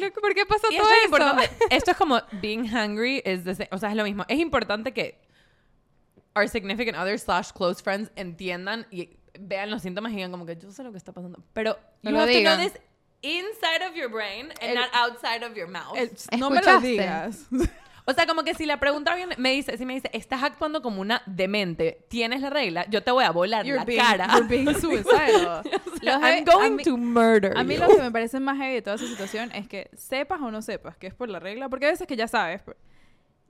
[0.00, 1.04] te, por qué pasó Y todo esto es eso.
[1.06, 1.50] importante.
[1.74, 4.24] Esto es como being hungry, is the same- o sea, es lo mismo.
[4.28, 5.18] Es importante que
[6.36, 10.56] our significant others slash close friends entiendan y vean los síntomas y digan como que
[10.56, 11.42] yo sé lo que está pasando.
[11.52, 12.58] Pero No you lo have to digan.
[12.58, 12.80] know this
[13.24, 15.96] inside of your brain and El- not outside of your mouth.
[15.96, 17.46] El- no me lo digas.
[18.06, 20.82] O sea, como que si la pregunta viene, me dice, si me dice, estás actuando
[20.82, 24.26] como una demente, tienes la regla, yo te voy a volar You're la being, cara.
[24.34, 25.62] you're being suicidal.
[26.02, 27.80] Los heavy- I'm going mí- to murder A mí you.
[27.80, 30.60] lo que me parece más heavy de toda esa situación es que sepas o no
[30.60, 32.60] sepas que es por la regla, porque a veces que ya sabes,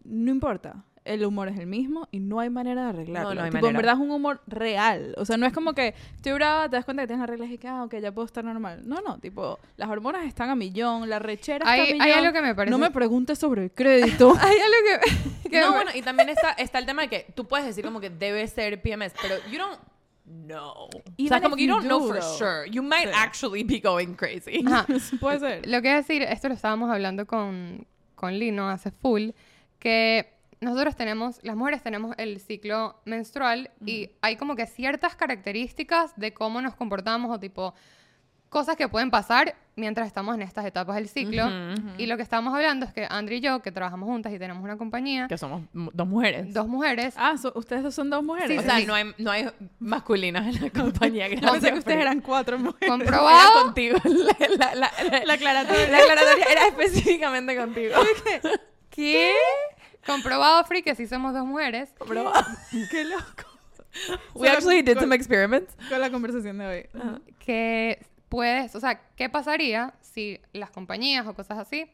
[0.05, 0.85] no importa.
[1.05, 3.29] El humor es el mismo y no hay manera de arreglarlo.
[3.31, 3.77] No, no hay tipo, en manera.
[3.79, 5.15] verdad es un humor real.
[5.19, 7.51] O sea, no es como que estoy brava, te das cuenta que tienes las reglas
[7.51, 8.81] y que, ah, ok, ya puedo estar normal.
[8.87, 12.19] No, no, tipo, las hormonas están a millón, la rechera Hay- está a hay millón.
[12.27, 14.33] algo que me parece- No me preguntes sobre el crédito.
[14.41, 15.03] Hay algo
[15.43, 15.49] que...
[15.51, 17.85] que no, me- bueno, y también está, está el tema de que tú puedes decir
[17.85, 19.79] como que debe ser PMS, pero you don't
[20.47, 20.89] know.
[20.89, 22.71] o sea, Even como que you don't know for sure.
[22.71, 23.15] You might Sí.
[23.15, 24.65] actually be going crazy.
[24.67, 24.87] Ajá.
[25.21, 25.67] Puede ser.
[25.67, 29.31] Lo que decir, esto lo estábamos hablando con, con Lino hace full,
[29.79, 36.13] que nosotros tenemos, las mujeres tenemos el ciclo menstrual y hay como que ciertas características
[36.17, 37.75] de cómo nos comportamos o tipo
[38.49, 41.43] cosas que pueden pasar mientras estamos en estas etapas del ciclo.
[41.99, 44.63] Y lo que estamos hablando es que Andri y yo, que trabajamos juntas y tenemos
[44.63, 46.55] una compañía, Que somos dos mujeres.
[46.55, 48.61] dos mujeres, Ah, so- ustedes son dos mujeres.
[48.61, 49.51] o sea, no hay, no hay
[49.81, 51.27] masculinas en la compañía.
[51.31, 52.81] Gracias, pensé que ustedes eran cuatro mujeres.
[52.83, 53.99] Era comprobado, contigo.
[54.05, 55.89] La, la, la, la, La aclaratoria.
[55.91, 57.95] la aclaratoria era específicamente contigo.
[58.91, 59.33] ¿qué?
[60.07, 61.91] Comprobado, Free, que sí somos dos mujeres.
[62.91, 63.25] Qué loco.
[64.35, 65.75] We actually did con- some experiments.
[65.89, 66.89] Con la conversación de hoy.
[67.39, 71.89] que puedes, o sea, ¿qué pasaría si las compañías o cosas así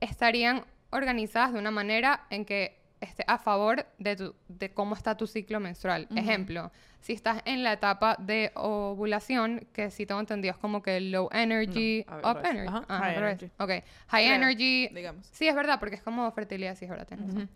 [0.00, 5.16] estarían organizadas de una manera en que esté a favor de, tu, de cómo está
[5.16, 6.08] tu ciclo menstrual?
[6.16, 11.00] Ejemplo, si estás en la etapa de ovulación, que si tengo entendido es como que
[11.00, 12.68] low energy, No, up energy.
[12.68, 12.84] Ajá.
[12.88, 13.46] Ah, High energy.
[13.58, 13.70] Ok,
[14.08, 14.88] high Creo, energy.
[14.88, 15.26] digamos.
[15.32, 17.48] Sí, es verdad, porque es como fertilidad, sí, es verdad, tienes razón.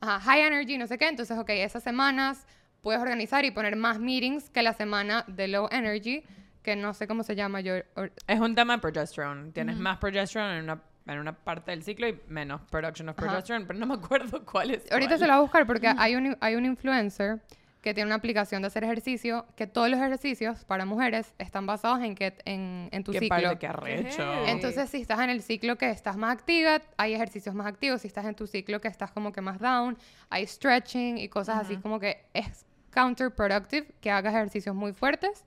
[0.00, 1.08] Ajá, high energy, no sé qué.
[1.08, 2.46] Entonces, ok, esas semanas
[2.80, 6.24] puedes organizar y poner más meetings que la semana de low energy,
[6.62, 7.74] que no sé cómo se llama yo.
[7.96, 9.52] or- Es un tema de progesterone.
[9.52, 13.66] Tienes más progesterone en una, en una parte del ciclo y menos production of progesterone,
[13.66, 14.90] pero no me acuerdo cuál es.
[14.90, 15.18] Ahorita cuál.
[15.18, 17.40] se lo voy a buscar porque hay un, hay un influencer
[17.82, 22.00] que tiene una aplicación de hacer ejercicio, que todos los ejercicios para mujeres están basados
[22.00, 23.58] en, que, en, en tu Qué ciclo.
[23.58, 24.46] que arrecho.
[24.46, 28.02] Entonces, si estás en el ciclo que estás más activa, hay ejercicios más activos.
[28.02, 29.98] Si estás en tu ciclo que estás como que más down,
[30.30, 35.44] hay stretching y cosas así como que es counterproductive que hagas ejercicios muy fuertes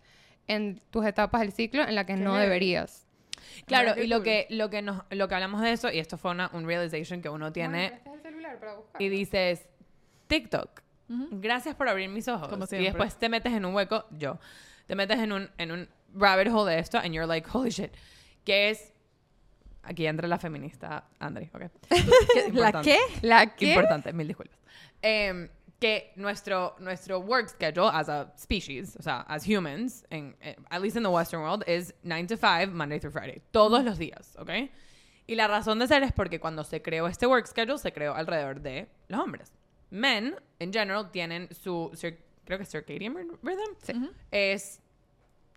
[0.47, 3.04] en tus etapas del ciclo en la que no deberías.
[3.65, 6.31] Claro, y lo que, lo que nos, lo que hablamos de eso, y esto fue
[6.31, 8.01] una, un realization que uno tiene,
[8.99, 9.67] y dices,
[10.27, 12.49] TikTok, gracias por abrir mis ojos.
[12.49, 14.39] Como y después te metes en un hueco, yo,
[14.85, 17.91] te metes en un, en un rabbit hole de esto, and you're like, holy shit,
[18.43, 18.93] que es,
[19.83, 21.63] aquí entra la feminista, Andri, ok.
[22.53, 22.97] ¿La qué?
[23.21, 23.73] ¿La qué?
[23.73, 24.57] Importante, mil disculpas.
[25.01, 25.49] Em,
[25.79, 30.81] que nuestro, nuestro work schedule as a species, o sea, as humans, en, eh, at
[30.81, 33.41] least in the Western world, is 9 to 5, Monday through Friday.
[33.51, 34.69] Todos los días, ¿ok?
[35.27, 38.13] Y la razón de ser es porque cuando se creó este work schedule, se creó
[38.13, 39.51] alrededor de los hombres.
[39.89, 41.91] Men, in general, tienen su,
[42.45, 44.09] creo que circadian rhythm.
[44.31, 44.81] Es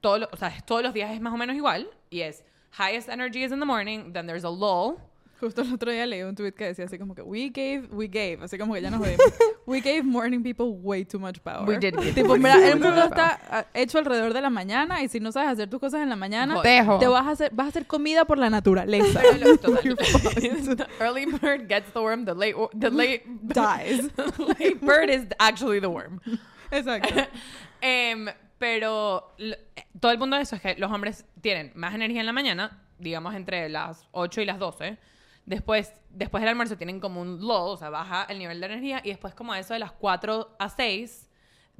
[0.01, 1.91] todo o sea, todos los días es más o menos igual.
[2.11, 5.01] Y es highest energy is in the morning, then there's a lull.
[5.41, 8.09] Justo el otro día leí un tweet que decía así como que we gave, we
[8.09, 9.25] gave, así como que ya nos jodimos.
[9.67, 11.65] we gave morning people way too much power.
[11.69, 15.21] We did give Tipo, mira, el mundo está hecho alrededor de la mañana y si
[15.21, 16.99] no sabes hacer tus cosas en la mañana, Joder.
[16.99, 19.23] Te vas a hacer, vas a hacer comida por la naturaleza.
[21.01, 22.25] Early bird gets the worm.
[22.25, 24.09] The late the late Dies.
[24.17, 26.21] the late bird is actually the worm.
[26.71, 27.15] Exacto.
[27.81, 28.29] Em,
[28.59, 29.35] Pero
[30.01, 32.83] todo el punto de eso es que los hombres tienen más energía en la mañana,
[32.99, 34.99] digamos entre las 8 y las 12.
[35.49, 39.01] Después, después del almuerzo tienen como un low, o sea, baja el nivel de energía.
[39.03, 41.31] Y después como eso de las 4 a 6,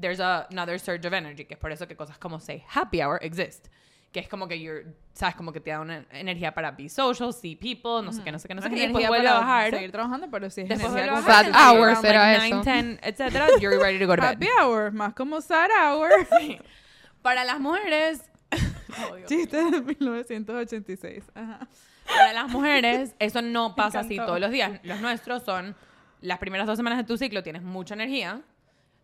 [0.01, 3.03] there's a- another surge of energy, que es por eso que cosas como, say, happy
[3.03, 3.67] hour exist.
[4.11, 7.31] Que es como que you're, sabes, como que te da una energía para be social,
[7.35, 8.77] see people, no sé qué, no sé qué, no sé qué.
[8.77, 9.71] Y después vuelve a bajar.
[9.71, 11.47] seguir trabajando, pero sí es Después vuelve a bajar.
[11.55, 12.63] hours around era like eso.
[12.65, 14.29] 9, 10, etcétera, you're ready to go to bed.
[14.37, 16.09] Happy hour, más como sad hour.
[17.23, 18.23] Para las mujeres,
[19.27, 21.25] Chiste de 1986.
[21.35, 21.69] Ajá.
[22.09, 24.81] Para las mujeres, eso no pasa así todos los días.
[24.83, 25.77] Los nuestros son
[26.21, 28.43] las primeras dos semanas de tu ciclo tienes mucha energía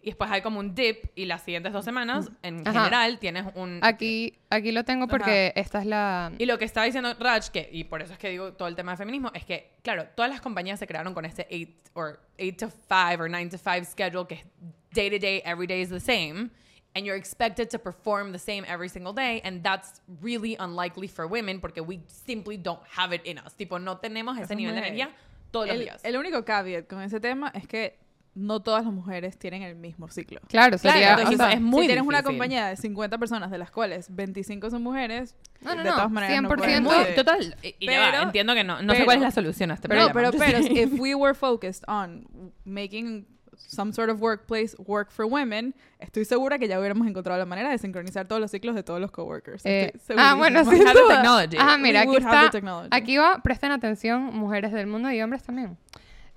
[0.04, 2.72] y después hay como un dip y las siguientes dos semanas, en Ajá.
[2.72, 3.78] general, tienes un...
[3.80, 6.30] Aquí, aquí lo tengo porque esta es la...
[6.36, 8.76] Y lo que está diciendo Raj, que, y por eso es que digo todo el
[8.76, 12.20] tema de feminismo, es que, claro, todas las compañías se crearon con este 8 or
[12.38, 14.44] 8 to 5 or 9 to 5 schedule que es
[14.92, 16.50] day to day, every day is the same.
[16.96, 19.40] And you're expected to perform the same every single day.
[19.44, 23.54] And that's really unlikely for women porque we simply don't have it in us.
[23.56, 25.10] Tipo, no tenemos ese nivel de energía
[25.50, 26.00] todos los El, días.
[26.04, 27.98] el único caveat con ese tema es que
[28.36, 30.40] no todas las mujeres tienen el mismo ciclo.
[30.48, 31.10] Claro, Claro, sería...
[31.12, 32.32] entonces o sea, es muy si tienes una difícil.
[32.36, 36.10] compañía de 50 personas, de las cuales 25 son mujeres, No, no, de no, todas
[36.10, 36.56] maneras no 100%.
[36.58, 37.56] pueden- Muy- total.
[37.62, 38.82] Y, y ya va, Pero- entiendo que no.
[38.82, 40.12] No sé pero- cuál es la solución a este no, problema.
[40.12, 40.76] pero, pero, saying.
[40.76, 42.26] if we were focused on
[42.64, 43.26] making
[43.56, 47.70] some sort of workplace work for women, estoy segura que ya hubiéramos encontrado la manera
[47.70, 49.64] de sincronizar todos los ciclos de todos los coworkers.
[49.64, 51.56] Eh, ah, bueno, technology.
[51.58, 52.50] Ajá, mira, aquí está.
[52.90, 55.76] Aquí va, presten atención, mujeres del mundo y hombres también.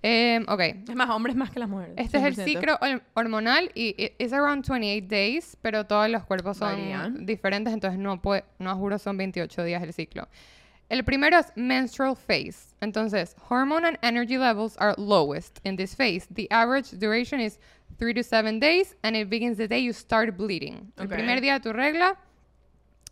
[0.03, 0.59] Eh, ok.
[0.87, 1.95] Es más, hombres más que las mujeres.
[1.97, 2.43] Este es el 100%.
[2.45, 7.25] ciclo hor- hormonal y es around 28 days, pero todos los cuerpos son Varían.
[7.25, 10.27] diferentes, entonces no puede, no juro son 28 días el ciclo.
[10.89, 12.73] El primero es menstrual phase.
[12.81, 16.27] Entonces, hormone and energy levels are lowest in this phase.
[16.31, 17.59] The average duration is
[17.99, 20.91] 3 to 7 days and it begins the day you start bleeding.
[20.97, 22.15] El primer día de tu regla,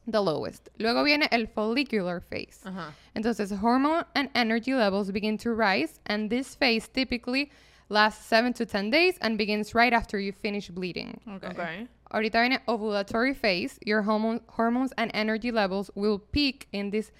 [0.08, 0.70] the lowest.
[0.80, 2.62] Luego viene el follicular phase.
[2.66, 2.94] Ajá.
[3.16, 7.52] Entonces, hormone and energy levels begin to rise, and this phase typically
[7.90, 11.20] lasts 7 to 10 days and begins right after you finish bleeding.
[11.28, 11.48] Okay.
[11.48, 11.88] Okay.
[12.12, 13.80] Ahorita viene ovulatory phase.
[13.86, 17.12] Your hormone, hormones and energy levels will peak in this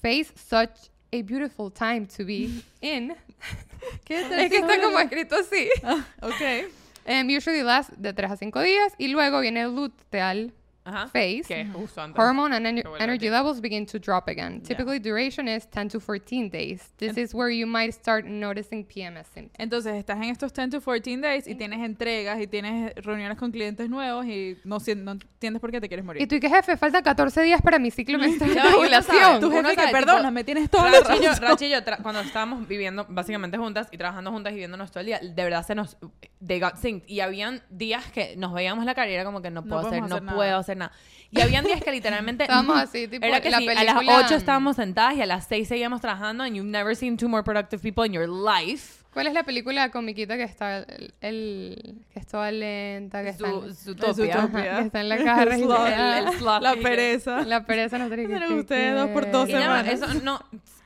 [0.00, 3.14] phase, such a beautiful time to be in.
[4.04, 5.68] ¿Qué es que está como escrito así.
[6.22, 6.70] Ok.
[7.06, 8.94] Um, usually lasts de 3 a 5 días.
[8.98, 10.52] Y luego viene el luteal
[10.84, 11.06] Ajá.
[11.08, 11.42] phase.
[11.48, 11.60] Que
[11.96, 12.18] antes.
[12.18, 14.60] Hormone and que a energy levels begin to drop again.
[14.62, 16.92] Typically, duration is 10 to 14 days.
[16.98, 19.54] This is where you might start noticing PMS symptoms.
[19.58, 23.50] Entonces estás en estos 10 to 14 days y tienes entregas y tienes reuniones con
[23.50, 26.20] clientes nuevos y no, si- no entiendes por qué te quieres morir.
[26.22, 26.76] Y tú, ¿y qué jefe?
[26.76, 29.42] Faltan 14 días para mi ciclo menstrual de ovulación.
[29.44, 31.48] uno jefe que perdona, me tienes toda la Rach y yo, razón.
[31.48, 35.00] Rach y yo tra- cuando estábamos viviendo básicamente juntas y trabajando juntas y viéndonos todo
[35.00, 35.96] el día, de verdad se nos
[36.46, 39.50] they got synced y habían días que nos veíamos la cara y era como que
[39.50, 40.36] no No puedo hacer, podemos no hacer nada.
[40.36, 40.92] puedo hacer nada.
[41.30, 44.24] Y habían días que literalmente Estábamos así, tipo, era que la sí, a película- las
[44.26, 47.42] 8 estábamos sentadas y a las 6 seguíamos trabajando and you've never seen two more
[47.42, 49.02] productive people in your life.
[49.12, 53.48] ¿Cuál es la película comiquita que está el, el- que es toda lenta, que está,
[53.48, 54.38] en, su Es topia.
[54.38, 54.72] utopia.
[54.72, 57.42] Ajá, que está en la caja El El- La pereza.
[57.44, 60.10] La pereza no tiene que Pero ustedes dos por dos Y nada, semanas.
[60.10, 60.40] eso no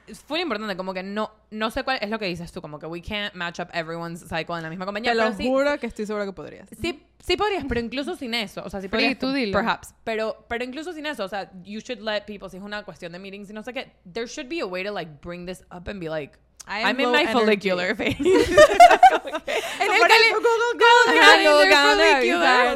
[0.08, 2.78] es muy importante como que no no sé cuál es lo que dices tú como
[2.78, 5.78] que we can't match up everyone's cycle en la misma compañía Te lo sí, juro
[5.78, 6.68] que estoy segura que podrías.
[6.80, 9.58] Sí, sí podrías, pero incluso sin eso, o sea, sí podrías, tú dilo.
[9.58, 12.84] perhaps, pero, pero incluso sin eso, o sea, you should let people, si es una
[12.84, 15.46] cuestión de meetings y no sé qué, there should be a way to like bring
[15.46, 17.32] this up and be like, I am I'm in my energy.
[17.32, 18.16] follicular phase.
[19.80, 19.98] En el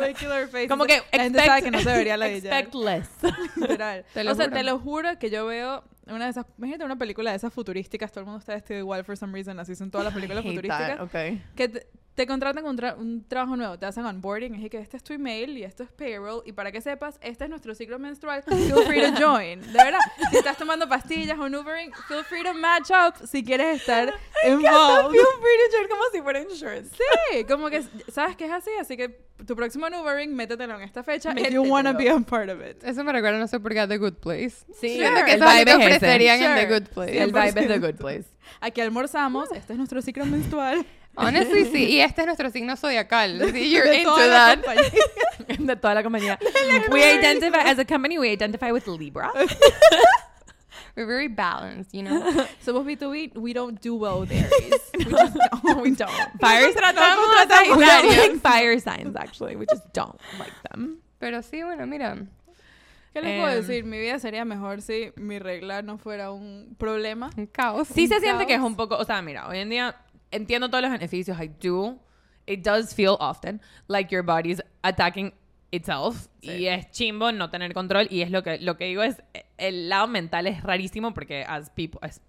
[0.01, 0.68] follicular, phase.
[0.68, 3.09] como que expect, que no se debería la expect less.
[3.57, 4.05] Literal.
[4.28, 6.46] O sea, te lo juro que yo veo una de esas.
[6.59, 8.11] Imagínate una película de esas futurísticas.
[8.11, 9.59] Todo el mundo está vestido igual for some reason.
[9.61, 11.00] Así son todas las películas futurísticas.
[11.00, 11.42] okay.
[11.55, 13.79] Que te, contratan con un, tra- un trabajo nuevo.
[13.79, 14.55] Te hacen onboarding.
[14.57, 16.43] Es que este es tu email y esto es payroll.
[16.47, 18.43] Y para que sepas, este es nuestro ciclo menstrual.
[18.43, 19.61] Feel free to join.
[19.61, 19.99] De verdad.
[20.31, 24.13] Si estás tomando pastillas o Ubering, feel free to match up si quieres estar
[24.47, 25.11] involved.
[25.13, 26.91] Feel free to join como si fuera insurance.
[26.97, 27.83] Sí, como que
[28.13, 31.63] sabes que es así, así que tu próximo Ubering, métetelo en esta fecha if you
[31.63, 32.83] wanna be a part of it.
[32.85, 34.65] Eso me recuerda, no sé por qué, a The Good Place.
[34.81, 35.75] Sí, Siento que el vibe es ese.
[35.77, 36.79] ofrecerían en The Sure.
[36.81, 37.23] Good Place.
[37.23, 38.25] El vibe es the good place.
[38.61, 40.85] Aquí almorzamos, este es nuestro ciclo menstrual.
[41.15, 41.85] Honestly, sí.
[41.91, 43.39] Y este es nuestro signo zodiacal.
[43.53, 44.65] Sí, you're de into toda la that.
[44.65, 44.93] compañía.
[45.67, 46.39] de toda la compañía.
[46.91, 49.31] we identify as a company, we identify with Libra.
[50.95, 52.21] We're very balanced, you know.
[52.65, 54.47] Somos B2B, we don't do well there.
[54.61, 55.83] We just don't.
[55.83, 56.11] We don't.
[56.39, 59.57] Fire tratamos we a don't like fire signs actually.
[59.57, 60.99] We just don't like them.
[61.19, 62.17] Pero sí, bueno, mira.
[63.15, 63.61] ¿Qué les puedo Em.
[63.67, 63.85] decir?
[63.85, 67.31] Mi vida sería mejor si mi regla no fuera un problema.
[67.37, 67.89] Un caos.
[67.89, 68.69] Sí se Un siente que es caos.
[68.71, 69.97] un poco, o sea, mira, hoy en día
[70.33, 71.99] entiendo todos los beneficios, I do.
[72.47, 75.33] It does feel often like your body's attacking
[75.70, 76.51] itself Sí.
[76.51, 79.22] y es chimbo no tener control y es lo que lo que digo es
[79.57, 82.20] el lado mental es rarísimo porque as people as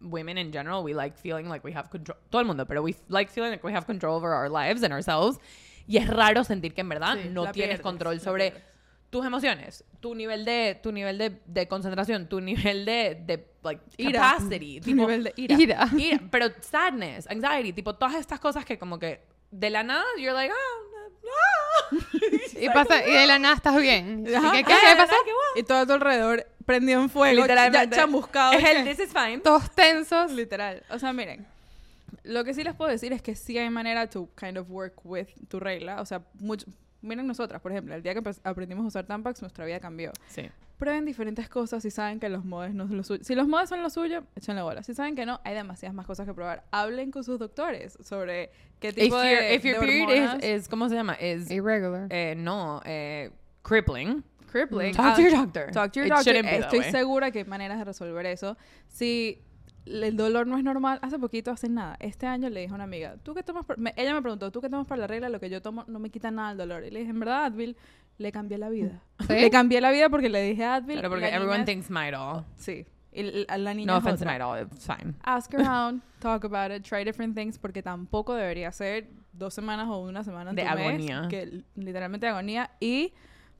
[0.00, 2.96] women in general we like feeling like we have control todo el mundo pero we
[3.08, 5.38] like feeling like we have control over our lives and ourselves
[5.86, 8.68] y es raro sentir que en verdad Sí, no tienes pierdes, control sobre pierdes.
[9.10, 13.82] Tus emociones, tu nivel de tu nivel de, de concentración, tu nivel de, de like
[13.96, 14.20] Ira.
[14.20, 15.56] capacity, Tu tipo, nivel de ira.
[15.58, 15.88] Ira.
[15.98, 20.32] ira, pero sadness, anxiety, tipo todas estas cosas que como que de la nada you're
[20.32, 20.56] like, ah,
[21.24, 21.88] ah.
[22.60, 24.24] Y, pasa, y de la nada estás bien.
[24.28, 24.52] ¿Y Ajá.
[24.52, 25.56] qué, qué, qué guau.
[25.56, 27.96] Y todo a tu alrededor prendido en fuego, Literalmente.
[27.96, 28.52] ya chamuscado.
[28.52, 29.38] Es el this is fine.
[29.38, 30.32] Todos tensos.
[30.32, 30.82] Literal.
[30.90, 31.46] O sea, miren.
[32.24, 35.00] Lo que sí les puedo decir es que sí hay manera to kind of work
[35.04, 36.00] with tu regla.
[36.00, 36.66] O sea, mucho,
[37.02, 40.12] miren nosotras, por ejemplo, el día que aprendimos a usar Tampax, nuestra vida cambió.
[40.28, 40.50] Sí.
[40.78, 43.24] Prueben diferentes cosas si saben que los modes no son lo suyo.
[43.24, 44.82] Si los modes son lo suyo, échenle bola.
[44.84, 46.64] Si saben que no, hay demasiadas más cosas que probar.
[46.70, 50.44] Hablen con sus doctores sobre qué If tipo your, de, if your de period is,
[50.44, 51.14] is, ¿cómo se llama?
[51.20, 52.06] Is, Irregular.
[52.10, 53.30] eh, no, eh,
[53.62, 54.22] crippling.
[54.50, 54.94] crippling.
[54.94, 55.70] Talk ah, to your doctor.
[55.72, 56.24] Talk to your It doctor.
[56.24, 56.90] shouldn't be that Estoy way.
[56.92, 58.56] segura que hay maneras de resolver eso.
[58.86, 59.42] Si
[59.90, 61.96] el dolor no es normal, hace poquito, hace nada.
[62.00, 63.64] Este año le dije a una amiga, ¿tú qué tomas?
[63.64, 65.28] por-?" me- ella me preguntó, ¿tú qué tomas para la regla?
[65.28, 66.84] Lo que yo tomo no me quita nada el dolor.
[66.84, 67.76] Y le dije, en verdad, Advil,
[68.18, 69.02] le cambié la vida.
[69.26, 69.32] ¿Sí?
[69.32, 70.94] Le cambié la vida porque le dije a Advil.
[70.98, 72.44] Claro, porque everyone es- thinks Midol.
[72.56, 72.86] Sí.
[73.12, 74.24] Y la, niña No es offense.
[74.24, 75.14] Midol, it's fine.
[75.22, 79.98] Ask around, talk about it, try different things, porque tampoco debería ser dos semanas o
[80.02, 81.26] una semana en De tu mes, agonía.
[81.30, 82.70] que literalmente agonía.
[82.80, 83.12] Y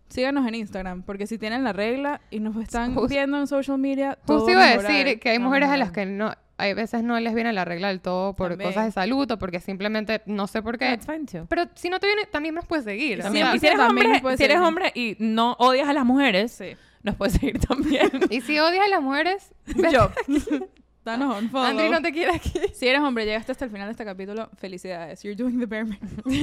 [0.09, 3.79] síganos en Instagram, porque si tienen la regla y nos están Justo- viendo en social
[3.79, 7.03] media, todo Justo iba a decir que hay mujeres a las que no, hay veces
[7.03, 8.71] no les viene la regla del todo por También.
[8.71, 10.87] cosas de salud o porque simplemente no sé por qué.
[10.87, 11.47] That's fine too.
[11.49, 13.19] Pero si no te viene, también nos puedes seguir.
[13.19, 14.57] Y si eres, también hombre, si eres seguir.
[14.59, 16.71] hombre y no odias a las mujeres, Sí.
[17.03, 18.11] nos puedes seguir también.
[18.31, 19.53] y si odias a las mujeres,
[19.93, 20.11] Yo.
[21.05, 21.67] Danos un follow.
[21.67, 22.53] Andri no te quiere aquí.
[22.75, 25.23] Si eres hombre, llegaste hasta el final de este capítulo, felicidades.
[25.23, 26.43] You're doing the bare minimum.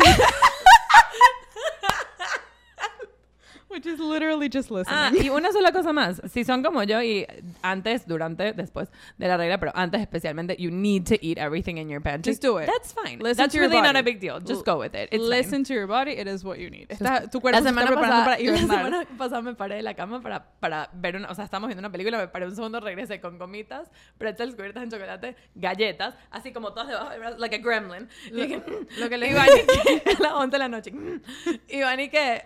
[3.75, 4.97] Which is literally just listening.
[4.97, 6.21] Ah, y una sola cosa más.
[6.31, 7.25] Si son como yo y
[7.61, 11.89] antes, durante, después de la regla, pero antes especialmente, you need to eat everything in
[11.89, 12.31] your pantry.
[12.31, 12.67] Just do it.
[12.67, 13.19] That's fine.
[13.19, 13.99] Listen That's to your really not body.
[13.99, 14.39] a big deal.
[14.39, 15.09] Just go with it.
[15.11, 15.63] It's Listen fine.
[15.65, 16.87] to your body, it is what you need.
[16.89, 18.77] Está- tu cuerpo La se semana, está preparando pasada, para la hibernar.
[18.77, 21.29] semana pasada me paré de la cama para, para ver una...
[21.29, 24.83] O sea, estábamos viendo una película, me paré un segundo, regresé con gomitas, pretzels cubiertas
[24.83, 28.07] en chocolate, galletas, así como todas debajo del brazo, like a gremlin.
[28.27, 28.99] Y dije, "Mm".
[29.01, 30.91] lo que le Iván, y que, a las 11 de la noche.
[30.91, 31.19] "Mm".
[31.67, 32.43] Iván, y que,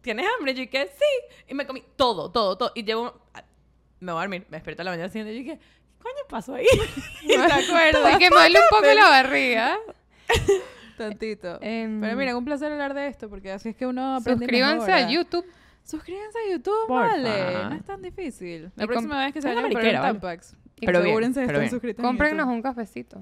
[0.00, 0.54] ¿tienes hambre?
[0.54, 1.34] Yo dije, sí.
[1.48, 2.72] Y me comí todo, todo, todo.
[2.74, 3.20] Y llevo...
[4.00, 6.54] Me voy a dormir, me despierto a la mañana siguiente y dije, ¿qué coño pasó
[6.54, 6.66] ahí?
[7.26, 8.18] ¿Te acuerdas?
[8.18, 9.76] Que moverle un poco la barriga.
[10.96, 11.58] Tantito.
[11.60, 14.92] Em, Pero mira, un placer hablar de esto porque así es que uno aprende Suscríbanse
[14.92, 15.46] a YouTube.
[15.84, 17.08] Suscríbanse a YouTube, Porfa.
[17.08, 17.52] vale.
[17.70, 18.70] No es tan difícil.
[18.76, 19.92] La Y próxima vez que se vayan a un ¿vale?
[19.92, 20.56] Tampax.
[20.80, 23.20] Pero bien, asegúrense de estar suscritos en Cómprennos un cafecito.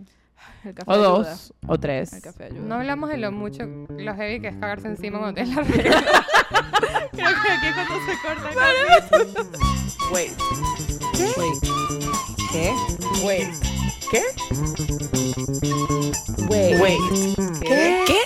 [0.64, 1.08] El café O ayuda.
[1.30, 2.12] dos, o tres.
[2.12, 2.60] El café ayuda.
[2.62, 6.04] No hablamos de lo mucho, lo heavy que es cagarse encima cuando tienes la regla.
[7.12, 10.12] Creo que aquí cuando se corta casi.
[10.12, 10.32] Wait.
[11.36, 11.62] Wait.
[12.52, 12.72] ¿Qué?
[13.24, 13.54] Wait.
[14.10, 14.22] ¿Qué?
[16.48, 16.80] Wait.
[16.80, 17.00] Wait.
[17.60, 18.04] ¿Qué?
[18.06, 18.20] ¿Qué?